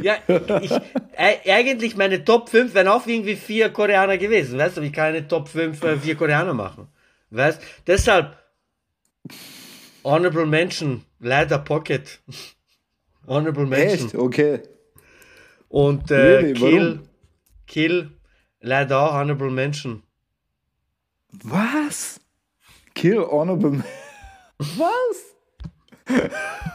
[0.03, 0.15] ja,
[0.63, 0.71] ich,
[1.17, 4.59] äh, eigentlich meine Top 5 wären auch irgendwie vier Koreaner gewesen.
[4.59, 6.89] Weißt du, ich kann eine Top 5 äh, vier Koreaner machen.
[7.31, 8.37] Weißt Deshalb
[10.05, 12.21] Honorable Mention, leider Pocket.
[13.27, 14.07] Honorable Mention.
[14.07, 14.15] Echt?
[14.15, 14.63] Okay.
[15.69, 16.55] Und äh, Really?
[16.55, 17.09] Kill, Warum?
[17.67, 18.11] Kill,
[18.61, 20.03] leider auch Honorable Mention.
[21.43, 22.21] Was?
[22.95, 23.85] Kill Honorable Man-
[24.59, 25.25] Was?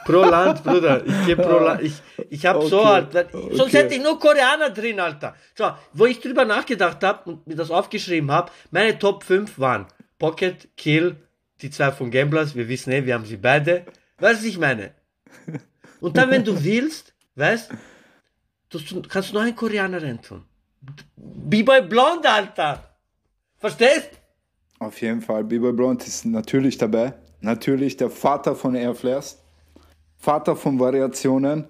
[0.06, 1.04] Pro Land, Bruder.
[1.08, 1.82] Ich gebe pro Land.
[1.82, 1.94] Ich,
[2.30, 2.88] ich habe so Okay.
[2.88, 3.14] halt.
[3.16, 3.78] weil- Sonst Okay.
[3.78, 5.36] hätte ich nur Koreaner drin, Alter.
[5.56, 9.88] So, wo ich drüber nachgedacht habe und mir das aufgeschrieben habe, meine Top 5 waren
[10.20, 11.16] Pocket, Kill,
[11.62, 12.56] die zwei von Gamblers.
[12.56, 13.86] Wir wissen eh, wir haben sie beide.
[14.20, 14.94] Weißt du, was ich meine?
[16.02, 17.72] Und dann, wenn du willst, weißt
[18.70, 20.44] du, kannst du noch einen Koreaner reintun.
[21.16, 22.98] B-Boy Blonde, Alter.
[23.58, 24.10] Verstehst?
[24.80, 27.14] Auf jeden Fall, B-Boy Blonde ist natürlich dabei.
[27.40, 29.42] Natürlich der Vater von Airflares.
[30.18, 31.68] Vater von Variationen.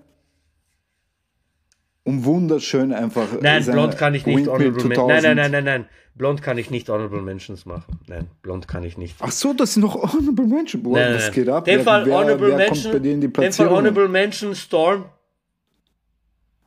[2.06, 3.28] Und wunderschön einfach.
[3.39, 5.08] Nein, blond kann ich nicht Windmill Honorable Men 2000.
[5.08, 5.86] Nein, nein, nein, nein, nein.
[6.16, 8.00] Blond kann ich nicht Honorable Mentions machen.
[8.08, 9.16] Nein, blond kann ich nicht.
[9.20, 10.84] Ach so, das sind noch Honorable Mention.
[10.84, 11.66] Boah, Nein, nein, geht ab?
[11.66, 12.82] Wer- Fall wer, Honorable wer Mention.
[12.84, 13.74] kommt bei dir in die dem Fall Platzierung?
[13.78, 15.06] Honorable Mention Storm.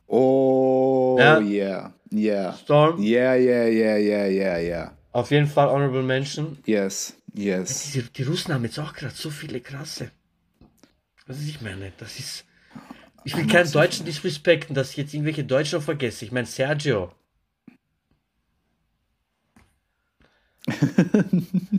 [0.07, 1.39] Oh, Ja.
[1.39, 2.53] yeah, yeah.
[2.53, 3.01] Storm.
[3.01, 4.91] Yeah, yeah, yeah, yeah, yeah, yeah.
[5.11, 6.57] Auf jeden Fall Honorable Mention.
[6.65, 7.91] Yes, yes.
[7.91, 10.11] Die, die Russen haben jetzt auch gerade so viele krasse.
[11.25, 12.45] Was ich meine, das ist.
[13.27, 16.23] Ich will keinen Deutschen disrespekten, dass ich jetzt irgendwelche Deutschen noch vergesse.
[16.23, 17.11] Ich meine Sergio.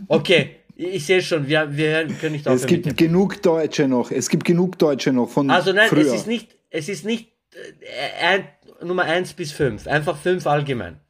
[0.09, 4.11] Okay, ich, sehe schon, wir, wir können nicht Es aufhören dem gibt genug Deutsche noch.
[4.11, 6.03] Es gibt genug Deutsche noch von Also nein, früher.
[6.03, 8.49] es ist nicht, es ist nicht äh, ein,
[8.87, 11.01] Nummer 1 bis 5, einfach 5 allgemein.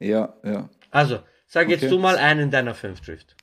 [0.00, 0.68] Ja, ja.
[0.90, 1.90] Also, sag jetzt Okay.
[1.90, 3.36] du mal einen deiner 5 Drift.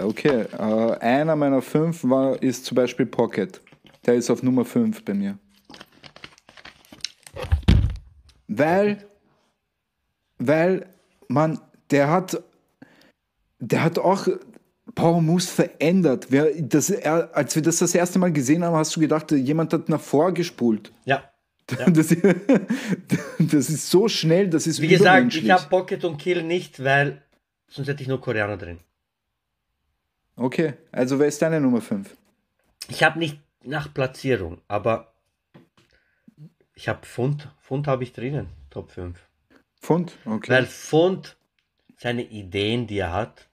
[0.00, 3.60] Okay, äh, einer meiner fünf war, ist zum Beispiel Pocket.
[4.06, 5.38] Der ist auf Nummer 5 bei mir.
[8.48, 9.06] Weil,
[10.38, 10.86] weil
[11.28, 11.60] man,
[11.90, 12.42] der hat,
[13.58, 14.26] der hat auch
[14.94, 16.28] Power Moves verändert.
[16.60, 19.88] Das, er, als wir das das erste Mal gesehen haben, hast du gedacht, jemand hat
[19.88, 20.92] nach vorgespult.
[21.04, 21.24] Ja.
[21.86, 22.08] Das,
[23.38, 27.22] das ist so schnell, das ist Wie gesagt, ich habe Pocket und Kill nicht, weil
[27.68, 28.78] sonst hätte ich nur Koreaner drin.
[30.34, 32.16] Okay, also wer ist deine Nummer 5?
[32.88, 35.12] Ich habe nicht nach Platzierung, aber
[36.74, 37.48] ich habe Pfund.
[37.60, 39.18] Pfund habe ich drinnen, Top 5.
[39.80, 40.12] Pfund?
[40.24, 40.50] Okay.
[40.50, 41.36] Weil Pfund
[41.96, 43.48] seine Ideen, die er hat,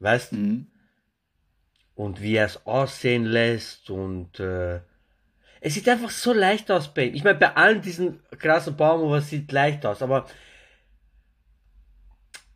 [0.00, 0.66] weißt Mhm.
[1.94, 4.80] und wie er es aussehen lässt und äh,
[5.60, 7.16] es sieht einfach so leicht aus, Babe.
[7.16, 10.26] Ich meine, bei allen diesen krassen Baumhovers sieht leicht aus, aber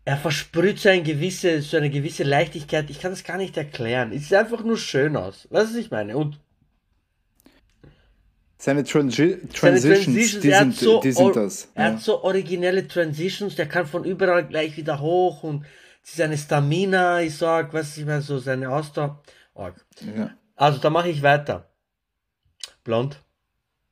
[0.04, 2.90] er versprüht so, ein gewisse, so eine gewisse Leichtigkeit.
[2.90, 4.12] Ich kann das gar nicht erklären.
[4.12, 5.46] Es sieht einfach nur schön aus.
[5.50, 6.16] Weißt du, was ich meine?
[6.18, 6.38] Und
[8.60, 11.68] Seine Transi seine Transitions, die, sind, so, die sind das.
[11.74, 11.92] Er Ja.
[11.92, 15.64] hat so originelle Transitions, der kann von überall gleich wieder hoch und
[16.02, 19.22] seine Stamina ist arg, was ich meine, so seine Ausdauer.
[19.56, 20.30] Ja.
[20.56, 21.68] Also, da mache ich weiter.
[22.82, 23.22] Blond.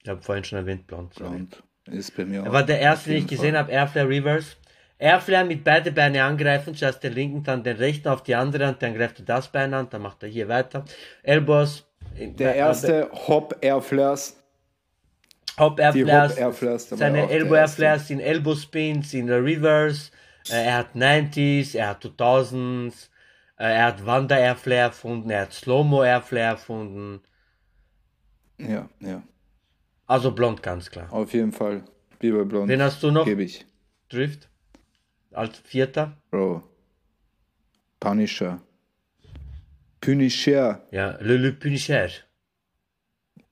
[0.02, 1.14] Ich habe vorhin schon erwähnt, blond.
[1.14, 1.37] sorry.
[1.37, 4.57] Und ist bei mir Er war der erste, den ich gesehen habe, Airflare Reverse.
[4.98, 8.83] Airflare mit beide Beine angreifen, zuerst den linken, dann den rechten auf die andere Hand,
[8.83, 10.85] dann greift er das Bein an, dann macht er hier weiter.
[11.22, 11.85] Elbows.
[12.18, 14.42] Der erste Hop Airflares.
[15.59, 17.83] Hop da war Seine Elbow erste.
[17.83, 20.11] Airflares in Elbow Spins, in der Reverse.
[20.51, 23.09] Äh, er hat 90s, er hat 2000s.
[23.59, 27.21] Äh, er hat Wander Airflare erfunden, er hat Slow-Mo Airflare erfunden.
[28.59, 29.23] Ja, ja.
[30.07, 31.11] Also blond, ganz klar.
[31.12, 31.83] Auf jeden Fall.
[32.19, 32.69] Biber Blond.
[32.69, 33.25] Wen hast du noch?
[33.25, 33.66] Gebe ich.
[34.09, 34.49] Drift.
[35.33, 36.16] Als Vierter.
[36.31, 36.62] Bro.
[38.01, 38.61] Punisher.
[40.01, 40.87] Punisher.
[40.90, 42.09] Ja, Le Le Punisher.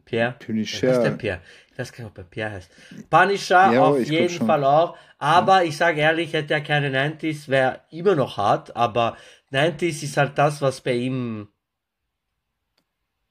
[0.04, 0.34] Pierre.
[0.38, 0.88] Punisher.
[0.88, 1.40] Was ist der Pierre?
[1.72, 2.70] Ich weiß gar nicht, ob er Pierre heißt.
[3.10, 4.46] Punisher Ja, auf jeden.
[4.46, 4.96] Fall auch.
[5.18, 8.76] Aber ich sage ehrlich, hätte er keine 90s, wäre immer noch hart.
[8.76, 9.16] Aber
[9.52, 11.48] 90s ist halt das, was bei ihm.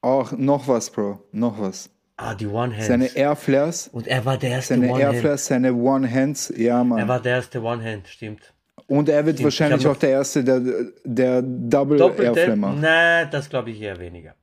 [0.02, 1.24] Auch noch was, Bro.
[1.32, 1.90] Noch was.
[2.18, 2.86] Ah, die One-Hands.
[2.88, 3.88] Seine Airflares.
[3.88, 5.14] Und er war der erste Seine One-Hand.
[5.16, 6.54] Airflares, seine One-Hands.
[6.58, 7.08] Ja, Er Mann.
[7.08, 8.54] war der erste One-Hand, stimmt.
[8.88, 10.60] Und er wird Stimmt, wahrscheinlich auch der Erste, der,
[11.06, 12.40] der Double Doppelte?
[12.40, 12.82] Airflare macht.
[12.82, 14.36] Nein, das glaube ich eher weniger.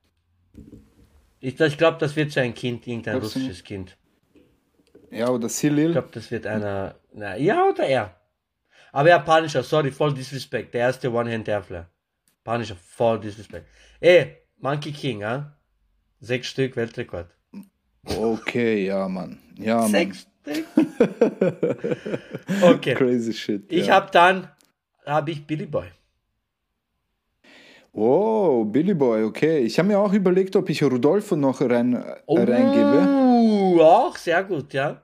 [1.41, 3.97] Ich, ich glaube, das wird so ein Kind, irgendein Glaubst russisches Kind.
[5.09, 5.91] Ja, oder Ich Silil.
[5.91, 6.95] glaube, das wird einer.
[7.13, 8.15] Na, ja oder er.
[8.93, 10.73] Aber ja, Punisher, sorry, voll Disrespect.
[10.73, 11.87] Der erste One-Hand-Airflare.
[12.43, 13.65] Punisher, voll Disrespect.
[13.99, 15.57] Ey, Monkey King, ah?
[16.19, 17.29] Sechs Stück Weltrekord.
[18.05, 19.39] Okay, ja, Mann.
[19.57, 19.89] Ja, Mann.
[19.91, 20.65] Sechs Stück?
[22.61, 22.93] okay.
[22.95, 23.71] Crazy shit.
[23.71, 23.95] Ich ja.
[23.95, 24.49] habe dann,
[25.05, 25.87] habe ich Billy Boy.
[27.93, 29.59] Oh, Billy Boy, okay.
[29.59, 33.83] Ich habe mir auch überlegt, ob ich Rudolfo noch rein, Oh, reingebe.
[33.83, 35.01] auch sehr gut, ja.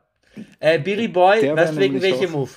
[0.59, 2.51] Äh, Billy Boy, Der wär wegen welchem Move?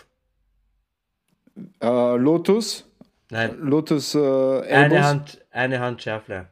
[1.83, 2.87] Äh, Lotus.
[3.31, 5.05] Nein, Lotus äh, eine.
[5.05, 6.49] Hand, eine Hand Schärfler.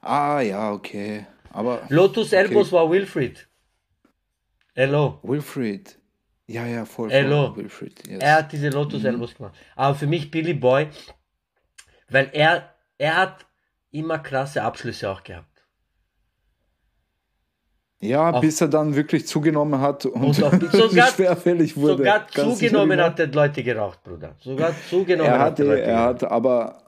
[0.00, 1.26] Ah, ja, okay.
[1.50, 3.46] Aber Lotus Elbows war Wilfried.
[4.74, 5.18] Hello.
[5.22, 5.98] Wilfried.
[6.46, 7.08] Ja, ja, voll.
[7.08, 7.18] voll.
[7.18, 7.56] Hello.
[7.56, 8.20] Wilfried, yes.
[8.20, 9.04] Er hat diese Lotus.
[9.04, 9.54] Elbows gemacht.
[9.76, 10.88] Aber für mich Billy Boy,
[12.08, 13.46] weil er, er hat
[13.90, 15.48] immer krasse Abschlüsse auch gehabt.
[18.00, 20.34] ja, auf- bis er dann wirklich zugenommen hat und, Und
[20.72, 21.96] sogar- schwerfällig wurde.
[21.98, 24.34] Sogar zugenommen hat er Leute geraucht, Bruder.
[24.40, 26.82] Sogar zugenommen Er hat hatte, er Leute er hat, aber,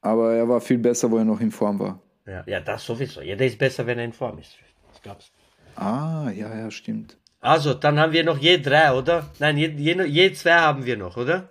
[0.00, 1.98] aber er war viel besser, wo er noch in Form war.
[2.26, 3.20] Ja, ja, das sowieso.
[3.20, 4.56] Jeder ist besser, wenn er in Form ist.
[4.90, 5.32] Was glaubst
[5.76, 5.80] du?
[5.82, 7.18] Ah, ja, ja, stimmt.
[7.40, 9.28] Also, dann haben wir noch je drei, oder?
[9.38, 11.50] Nein, je, je, je zwei haben wir noch, oder?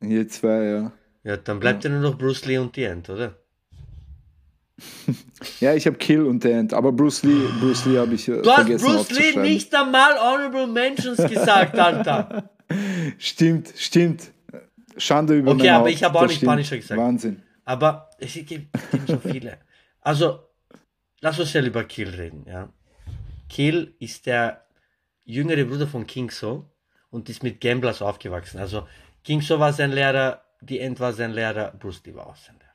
[0.00, 0.92] Je zwei, ja.
[1.26, 3.34] Ja, dann bleibt ja nur noch Bruce Lee und die End, oder?
[5.60, 8.42] Ja, ich habe Kill und The End, aber Bruce Lee, Bruce Lee habe ich äh,
[8.42, 12.50] Du hast vergessen Bruce Lee nicht einmal Honorable Mentions gesagt, Alter.
[13.18, 14.32] Stimmt, stimmt.
[14.96, 16.52] Schande über Okay, aber Haupt, ich habe auch nicht stimmt.
[16.52, 17.00] Punisher gesagt.
[17.00, 17.42] Wahnsinn.
[17.64, 18.72] Aber es gibt, gibt
[19.06, 19.58] so viele.
[20.00, 20.40] Also,
[21.20, 22.72] lass uns schnell über Kill reden, ja.
[23.48, 24.64] Kill ist der
[25.24, 26.70] jüngere Bruder von King So
[27.10, 28.58] und ist mit Gamblers aufgewachsen.
[28.58, 28.86] Also,
[29.22, 32.66] King So war sein Lehrer, die End war sein Lehrer, auch sein Lehrer.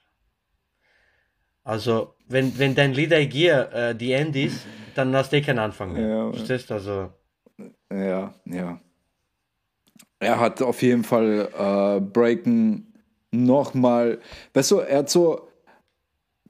[1.63, 4.65] Also, wenn, wenn dein Leader Gear äh, die End ist,
[4.95, 6.07] dann hast du keinen Anfang mehr.
[6.07, 6.71] Ja, Verstehst?
[6.71, 7.11] Also,
[7.91, 8.81] Ja, ja.
[10.19, 12.93] Er hat auf jeden Fall äh, Breaken
[13.31, 14.19] nochmal.
[14.53, 15.49] Weißt du, er hat so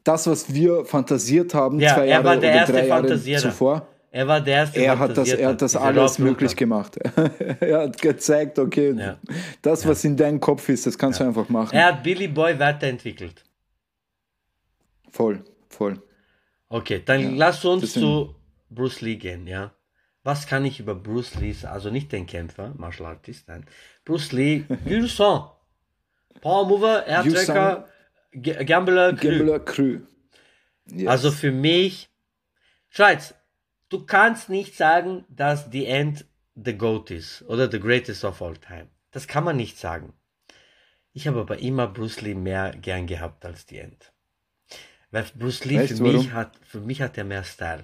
[0.04, 3.38] das, was wir fantasiert haben, Ja, zwei er Jahre war der oder erste drei Jahre
[3.38, 3.88] zuvor.
[4.12, 6.58] Er war der erste, Er hat das, er hat das alles möglich hat.
[6.58, 6.98] gemacht.
[7.60, 9.18] er hat gezeigt, okay, Ja.
[9.62, 11.74] das, was in deinem Kopf ist, das kannst du einfach machen.
[11.76, 13.44] Er hat Billy Boy weiterentwickelt.
[15.12, 16.02] Voll, voll.
[16.70, 18.36] Okay, dann Ja, lass uns deswegen- zu
[18.70, 19.74] Bruce Lee gehen, ja.
[20.24, 21.74] Was kann ich über Bruce Lee, sagen?
[21.74, 23.66] also nicht den Kämpfer, Martial Artist, nein.
[24.06, 25.50] Bruce Lee, Gülson,
[26.42, 27.88] Power Mover, Airtracker,
[28.32, 29.38] G- Gambler, Krü.
[29.38, 30.00] Gambler Crew.
[30.86, 31.08] Yes.
[31.08, 32.10] Also für mich,
[32.90, 33.34] Schweiz,
[33.92, 36.26] du kannst nicht sagen, dass The End
[36.56, 38.88] the GOAT ist oder the greatest of all time.
[39.12, 40.14] Das kann man nicht sagen.
[41.14, 44.14] Ich habe aber immer Bruce Lee mehr gern gehabt als The End.
[45.12, 45.98] Weil Bruce Lee Echt?
[45.98, 46.34] für mich Warum?
[46.34, 47.84] hat, für mich hat er mehr Style.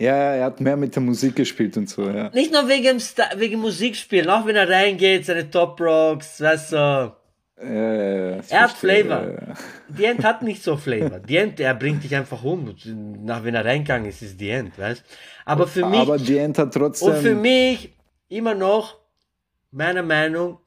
[0.00, 2.30] ja, er hat mehr mit der Musik gespielt und so, ja.
[2.30, 3.00] Nicht nur wegen,
[3.36, 7.16] wegen Musikspielen, auch wenn er reingeht, seine Top Rocks, weißt du.
[7.60, 9.56] Das Er hat Flavor.
[9.88, 11.18] Die End hat nicht so Flavor.
[11.18, 12.74] Die End, er bringt dich einfach um.
[13.24, 15.02] Nach wenn er reingegangen ist, ist die End, weißt
[15.44, 17.08] Aber für mich, Aber die End hat trotzdem.
[17.08, 17.92] und für mich
[18.28, 18.98] immer noch,
[19.72, 20.60] meiner Meinung,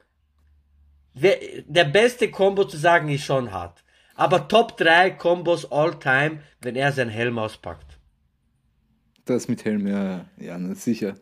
[1.14, 3.82] wer, der beste Combo zu sagen ist schon hart.
[4.14, 7.98] Aber Top 3 Combos all time, wenn er seinen Helm auspackt.
[9.24, 11.14] Das mit Helm, ja, ja, sicher.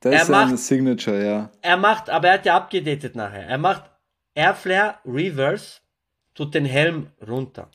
[0.00, 1.50] Das Er ist eine macht- Signature, ja.
[1.62, 3.46] Er macht, aber er hat ja abgedatet nachher.
[3.46, 3.84] Er macht
[4.34, 5.80] Airflare Reverse,
[6.34, 7.70] tut den Helm runter.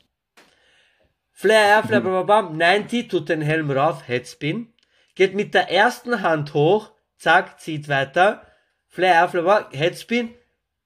[1.30, 4.72] Flair, Airflare, bam, bam, bam, 90, tut den Helm rauf, Headspin,
[5.14, 8.42] geht mit der ersten Hand hoch, zack, zieht weiter,
[8.86, 10.34] Flair, Airflare, bam, Headspin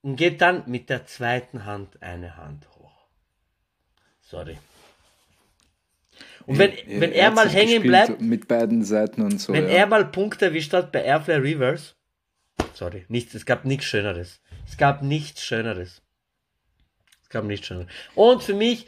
[0.01, 3.07] und geht dann mit der zweiten Hand eine Hand hoch.
[4.21, 4.57] Sorry.
[6.45, 9.53] Und wenn, wenn er, hat mal hängen bleibt, Mit beiden Seiten und so.
[9.53, 9.75] wenn ja.
[9.75, 11.93] er mal Punkte erwischt hat bei Airflare Reverse,
[12.73, 14.41] sorry, nichts, es gab nichts Schöneres.
[14.67, 16.01] Es gab nichts Schöneres.
[17.23, 17.87] Es gab nichts Schöneres.
[18.15, 18.87] Und für mich,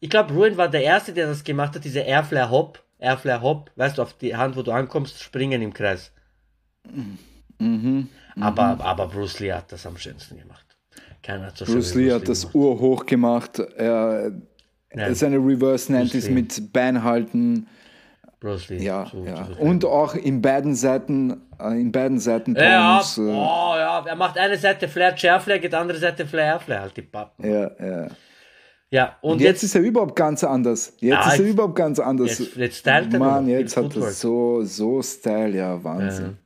[0.00, 3.70] ich glaube, Ruin war der Erste, der das gemacht hat, diese Airflare Hop, Airflare Hop,
[3.76, 6.12] weißt du, auf die Hand, wo du ankommst, springen im Kreis.
[7.58, 8.08] Mhm.
[8.38, 10.64] Aber, aber Bruce Lee hat das am schönsten gemacht.
[11.22, 12.54] Keiner hat so Bruce Lee hat das gemacht.
[12.54, 13.58] urhoch gemacht.
[13.58, 14.32] Er,
[14.92, 16.34] Nein, seine Reverse Bruce 90s Lee.
[16.34, 17.66] mit Bein halten.
[18.46, 18.68] Bruce.
[18.82, 19.48] Ja, so- ja.
[19.58, 24.38] Und auch in beiden Seiten, äh, in beiden Seiten Ja, äh, oh, ja, er macht
[24.38, 27.44] eine Seite Flair, Chair Flair, geht andere Seite Flair, Airflare, halt die Pappen.
[27.48, 28.06] ja, ja.
[28.88, 30.92] Ja, und, Und jetzt, jetzt ist er überhaupt ganz anders.
[31.00, 32.38] Jetzt Ah, ist er jetzt- überhaupt ganz anders.
[32.38, 36.38] jetzt- jetzt stylt er Mann, jetzt hat er so, so Style, ja, Wahnsinn.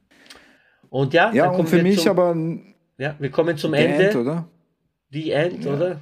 [0.88, 2.34] und ja, Ja, und für mich zum, aber
[2.96, 4.06] ja, wir kommen zum Ende.
[4.06, 4.48] End, oder?
[5.10, 6.00] Die End, oder?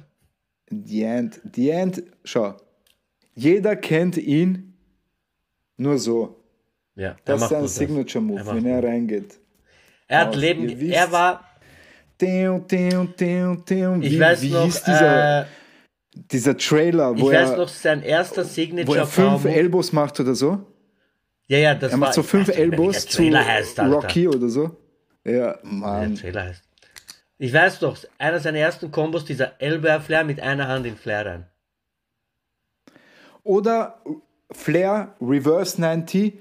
[0.71, 1.41] The End.
[1.55, 2.55] The End, schau.
[3.35, 4.68] Jeder kennt ihn
[5.79, 6.35] nur so.
[6.95, 7.75] Ja, Das ist macht sein gut das.
[7.75, 9.39] Signature Move, Er macht wenn er reingeht.
[10.07, 10.35] Er hat aus.
[10.35, 11.45] Leben, wisst- er war,
[12.67, 13.15] ding, ding,
[13.65, 14.01] ding.
[14.01, 15.45] ich Wie, weiß wie noch, hieß dieser, äh,
[16.31, 20.19] dieser Trailer, ich wo weiß er, noch, sein erster wo Signature er fünf Elbows macht
[20.19, 20.65] oder so?
[21.47, 23.79] Ja, ja, das Er macht war, so fünf ich weiß Elbows zu Trailer heißt.
[23.79, 24.63] Rocky oder so.
[25.23, 26.15] Ja, Wie der Mann.
[26.15, 26.63] Trailer heißt.
[27.37, 31.25] Ich weiß doch, einer seiner ersten Kombos, dieser Elbow Flair mit einer Hand in Flair
[31.25, 31.45] rein.
[33.43, 34.01] Oder
[34.51, 36.33] Flair, Reverse 90,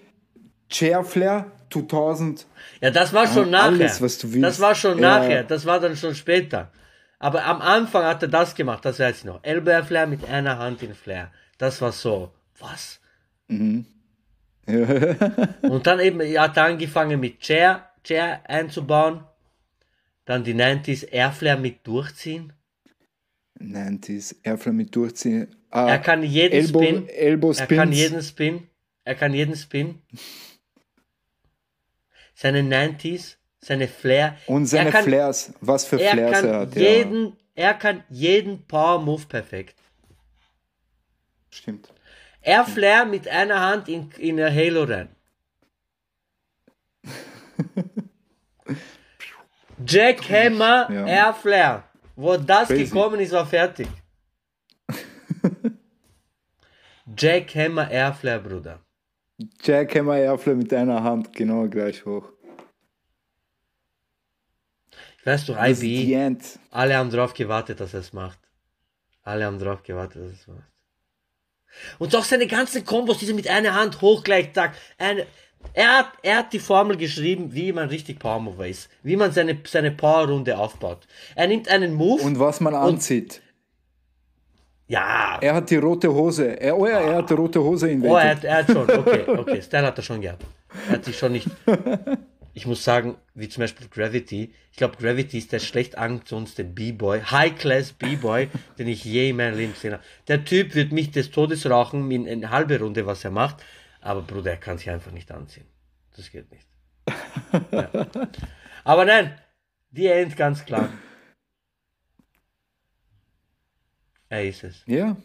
[0.70, 2.46] Chair Flair 2000.
[2.80, 3.68] Ja, das war schon Ja, nachher.
[3.68, 4.44] alles, was du willst.
[4.44, 5.18] Das war schon Ja.
[5.18, 6.70] nachher, das war dann schon später.
[7.18, 9.42] Aber am Anfang hat er das gemacht, das weiß ich noch.
[9.42, 11.32] Elbow Flair mit einer Hand in Flair.
[11.58, 13.00] Das war so, was?
[13.48, 13.86] Und
[15.86, 19.24] dann eben, er hat angefangen mit Chair, Chair einzubauen.
[20.26, 22.52] Dann die 90s Airflare mit durchziehen.
[23.58, 25.56] 90s, Airflow mit durchziehen.
[25.70, 27.08] Ah, Er kann jeden Elbow, Spin.
[27.08, 28.68] Elbow Er kann jeden Spin.
[29.04, 30.02] Er kann jeden Spin.
[32.34, 34.36] Seine 90s, seine Flair.
[34.46, 35.52] Und seine kann, Flares.
[35.60, 36.76] Was für Er Flares kann er hat.
[36.76, 39.74] jeden, er kann jeden Power Move perfekt.
[39.78, 40.14] Ja,
[41.50, 41.92] stimmt.
[42.40, 45.08] Er Flair mit einer Hand in, in der Halo rein.
[49.86, 51.06] Jack Hammer, Ja.
[51.06, 51.84] Air Flair.
[52.16, 52.84] Wo das Crazy.
[52.84, 53.88] gekommen ist, war fertig.
[57.16, 58.80] Jack Hammer, Air Flair, Bruder.
[59.62, 62.28] Jackhammer Airflow mit einer Hand, genau gleich hoch.
[65.20, 66.58] Ich weiß doch, IB, end.
[66.70, 68.38] alle haben drauf gewartet, dass er es macht.
[69.22, 70.72] Alle haben drauf gewartet, dass er es macht.
[71.98, 74.74] Und auch seine ganzen Kombos, diese mit einer Hand hoch gleich, zack.
[74.96, 75.26] Eine,
[75.74, 78.88] er, hat, er hat die Formel geschrieben, wie man richtig Power Mover ist.
[79.02, 81.06] Wie man seine, seine Power-Runde aufbaut.
[81.36, 82.22] Er nimmt einen Move.
[82.22, 83.42] Und was man anzieht.
[84.88, 85.38] Ja.
[85.40, 86.60] Er hat die rote Hose.
[86.60, 88.90] Er, oh ja, er hat die rote Hose in Oh, er hat, er hat schon.
[88.90, 89.62] Okay, okay.
[89.62, 90.44] Style hat er schon gehabt.
[90.88, 91.48] Er hat sich schon nicht.
[92.54, 94.52] Ich muss sagen, wie zum Beispiel Gravity.
[94.72, 98.48] Ich glaube, Gravity ist der schlecht angezogenste B-Boy, High-Class B-Boy,
[98.78, 100.02] den ich je in meinem Leben gesehen habe.
[100.26, 103.62] Der Typ wird mich des Todes rauchen in eine halbe Runde, was er macht.
[104.00, 105.66] Aber Bruder, er kann sich einfach nicht anziehen.
[106.16, 106.66] Das geht nicht.
[107.70, 107.90] Ja.
[108.84, 109.38] Aber nein,
[109.90, 110.88] die End ganz klar.
[114.28, 114.82] Er ist es.
[114.86, 115.16] Ja.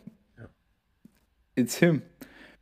[1.55, 2.01] It's him.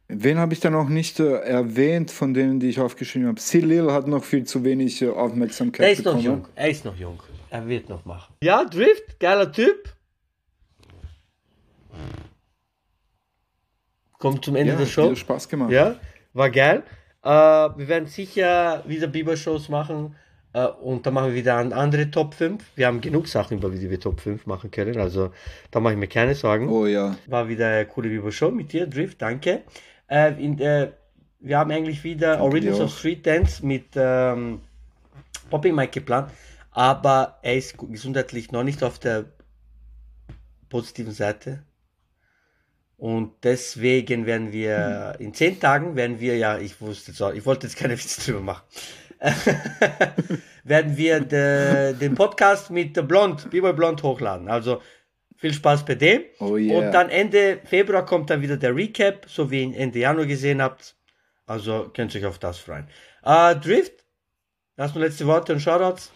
[0.07, 3.39] Wen habe ich da noch nicht äh, erwähnt von denen, die ich aufgeschrieben habe?
[3.39, 6.25] Silil hat noch viel zu wenig äh, Aufmerksamkeit Er ist noch bekommen.
[6.25, 6.47] jung.
[6.55, 7.21] Er ist noch jung.
[7.49, 8.33] Er wird noch machen.
[8.43, 9.93] Ja, Drift, geiler Typ.
[14.17, 15.05] Kommt zum Ende Ja, der hat Show.
[15.05, 15.71] wieder Spaß gemacht.
[15.71, 15.95] Ja,
[16.33, 16.83] war geil.
[17.23, 20.15] Äh, wir werden sicher wieder Biber-Shows machen.
[20.53, 22.63] Äh, und dann machen wir wieder an andere Top 5.
[22.75, 24.99] Wir haben genug Sachen, über die wir Top 5 machen können.
[24.99, 25.31] Also
[25.71, 26.69] da mache ich mir keine Sorgen.
[26.69, 27.15] Oh ja.
[27.27, 29.63] War wieder eine coole Biber-Show mit dir, Drift, danke.
[30.09, 30.91] Äh, in, äh,
[31.39, 32.97] wir haben eigentlich wieder Origins dir of.
[32.97, 34.61] Street Dance mit ähm,
[35.49, 36.31] Popping Mike geplant,
[36.71, 39.25] aber er ist gesundheitlich noch nicht auf der
[40.69, 41.63] positiven Seite.
[42.97, 47.75] Und deswegen werden wir in zehn Tagen werden wir, ja, ich wusste ich wollte jetzt
[47.75, 48.61] keine Witze drüber machen,
[50.63, 54.47] werden wir de, den Podcast mit Blond, Biber Blond hochladen.
[54.47, 54.81] Also
[55.37, 56.23] viel Spaß bei dem.
[56.39, 56.77] Oh yeah.
[56.77, 60.25] Und dann Ende Februar kommt dann wieder der Recap, so wie ihr ihn Ende Januar
[60.25, 60.95] gesehen habt.
[61.45, 62.87] Also könnt ihr euch auf das freuen.
[63.23, 64.05] Äh, Drift,
[64.77, 66.11] hast du letzte Worte und Shoutouts?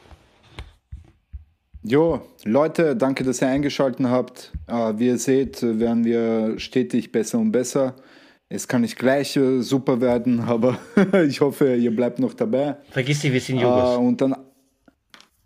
[1.83, 4.51] Jo, Leute, danke, dass ihr eingeschaltet habt.
[4.67, 7.95] Äh, wie ihr seht, werden wir stetig besser und besser.
[8.55, 10.79] Es kann nicht gleich äh, super werden, aber
[11.27, 12.77] ich hoffe, ihr bleibt noch dabei.
[12.91, 13.97] Vergiss nicht, wir sind Äh, Jugos.
[13.97, 14.35] und dann,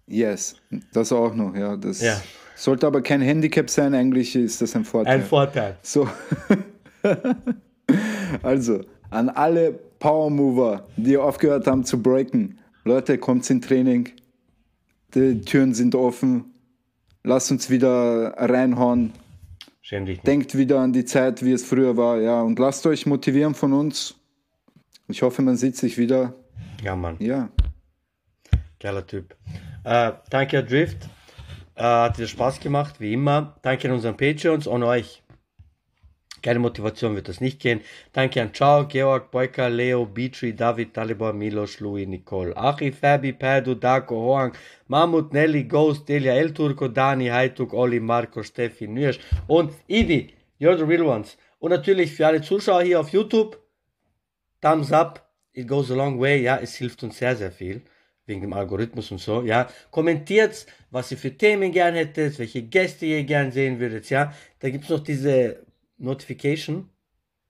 [0.08, 0.56] yes,
[0.94, 1.76] das auch noch, ja.
[1.78, 2.22] Das Ja.
[2.56, 5.16] sollte aber kein Handicap sein, eigentlich ist das ein Vorteil.
[5.20, 5.78] Ein Vorteil.
[5.82, 6.08] So.
[8.44, 12.60] also, an alle Power Mover, die aufgehört haben zu breaken.
[12.86, 14.10] Leute, kommt in Training.
[15.16, 16.46] Die Türen sind offen.
[17.24, 19.12] Lasst uns wieder reinhauen.
[19.92, 22.20] Denkt wieder an die Zeit, wie es früher war.
[22.20, 24.16] Ja, und lasst euch motivieren von uns.
[25.08, 26.34] Ich hoffe, man sieht sich wieder.
[26.84, 27.18] Ja, Mann.
[27.20, 27.50] Ja.
[28.80, 29.36] Geiler Typ.
[29.84, 31.10] Äh, danke, Herr Drift.
[31.76, 33.56] Äh, hat wieder Spaß gemacht, wie immer.
[33.64, 35.24] Danke an unseren Patreons und euch.
[36.42, 37.82] Keine Motivation wird das nicht gehen.
[38.14, 43.76] Danke an Ciao, Georg, Boyka, Leo, Beatree, David, Talibor, Milos, Louis, Nicole, Achi, Fabi, Pedro,
[43.76, 44.54] Daco, Hoang,
[44.88, 50.34] Mahmut, Nelly, Ghost, Delia, El Turco, Dani, Haituk, Oli, Marco, Steffi, Nürsch und Ivi.
[50.60, 51.38] You're the real ones.
[51.60, 53.58] Und natürlich für alle Zuschauer hier auf YouTube,
[54.62, 57.82] Thumbs up, it goes a long way, ja, es hilft uns sehr, sehr viel,
[58.26, 59.68] wegen dem Algorithmus und so, ja.
[59.92, 64.34] Kommentiert, was ihr für Themen gern hättet, welche Gäste ihr gern sehen würdet, ja.
[64.60, 65.66] Da gibt's noch diese
[66.00, 66.90] Notification,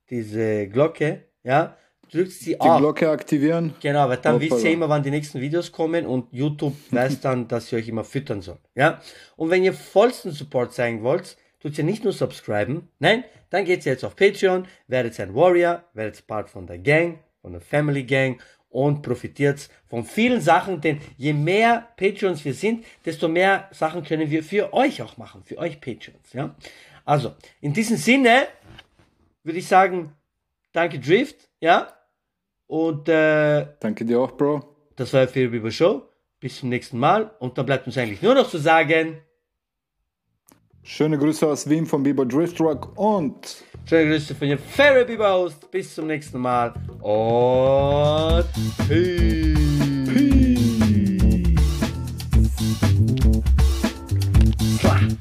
[0.10, 1.78] diese Glocke, ja.
[2.12, 2.80] Drückt sie Die auf.
[2.80, 3.76] Glocke aktivieren.
[3.82, 7.48] Genau, weil dann wisst ihr immer, wann die nächsten Videos kommen und YouTube weiß dann,
[7.48, 8.58] dass ihr euch immer füttern soll.
[8.74, 9.00] Ja?
[9.36, 13.86] Und wenn ihr vollsten Support zeigen wollt, tut ihr nicht nur subscriben, nein, dann geht's
[13.86, 18.42] jetzt auf Patreon, werdet ein Warrior, werdet Part von der Gang, von der Family Gang
[18.70, 24.30] und profitiert von vielen Sachen, denn je mehr Patreons wir sind, desto mehr Sachen können
[24.30, 26.56] wir für euch auch machen, für euch Patreons, ja.
[27.10, 28.50] Also, in diesem Sinne
[29.42, 30.14] würde ich sagen,
[30.74, 31.92] danke Drift, ja,
[32.68, 34.64] und äh, Danke dir auch, Bro.
[34.96, 36.04] das war für Biber Show.
[36.40, 37.32] Bis zum nächsten Mal.
[37.40, 39.18] Und dann bleibt uns eigentlich nur noch zu sagen,
[40.84, 45.34] Schöne Grüße aus Wien von Bieber Drift Rock und schöne Grüße von Ihrem Favorite Biber
[45.34, 45.72] Host.
[45.72, 46.76] Bis zum nächsten Mal.
[47.02, 48.46] Und
[48.88, 49.58] Peace.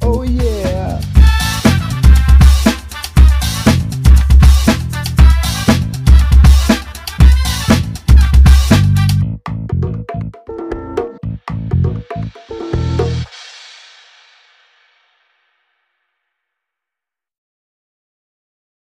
[0.03, 0.68] Oh yeah!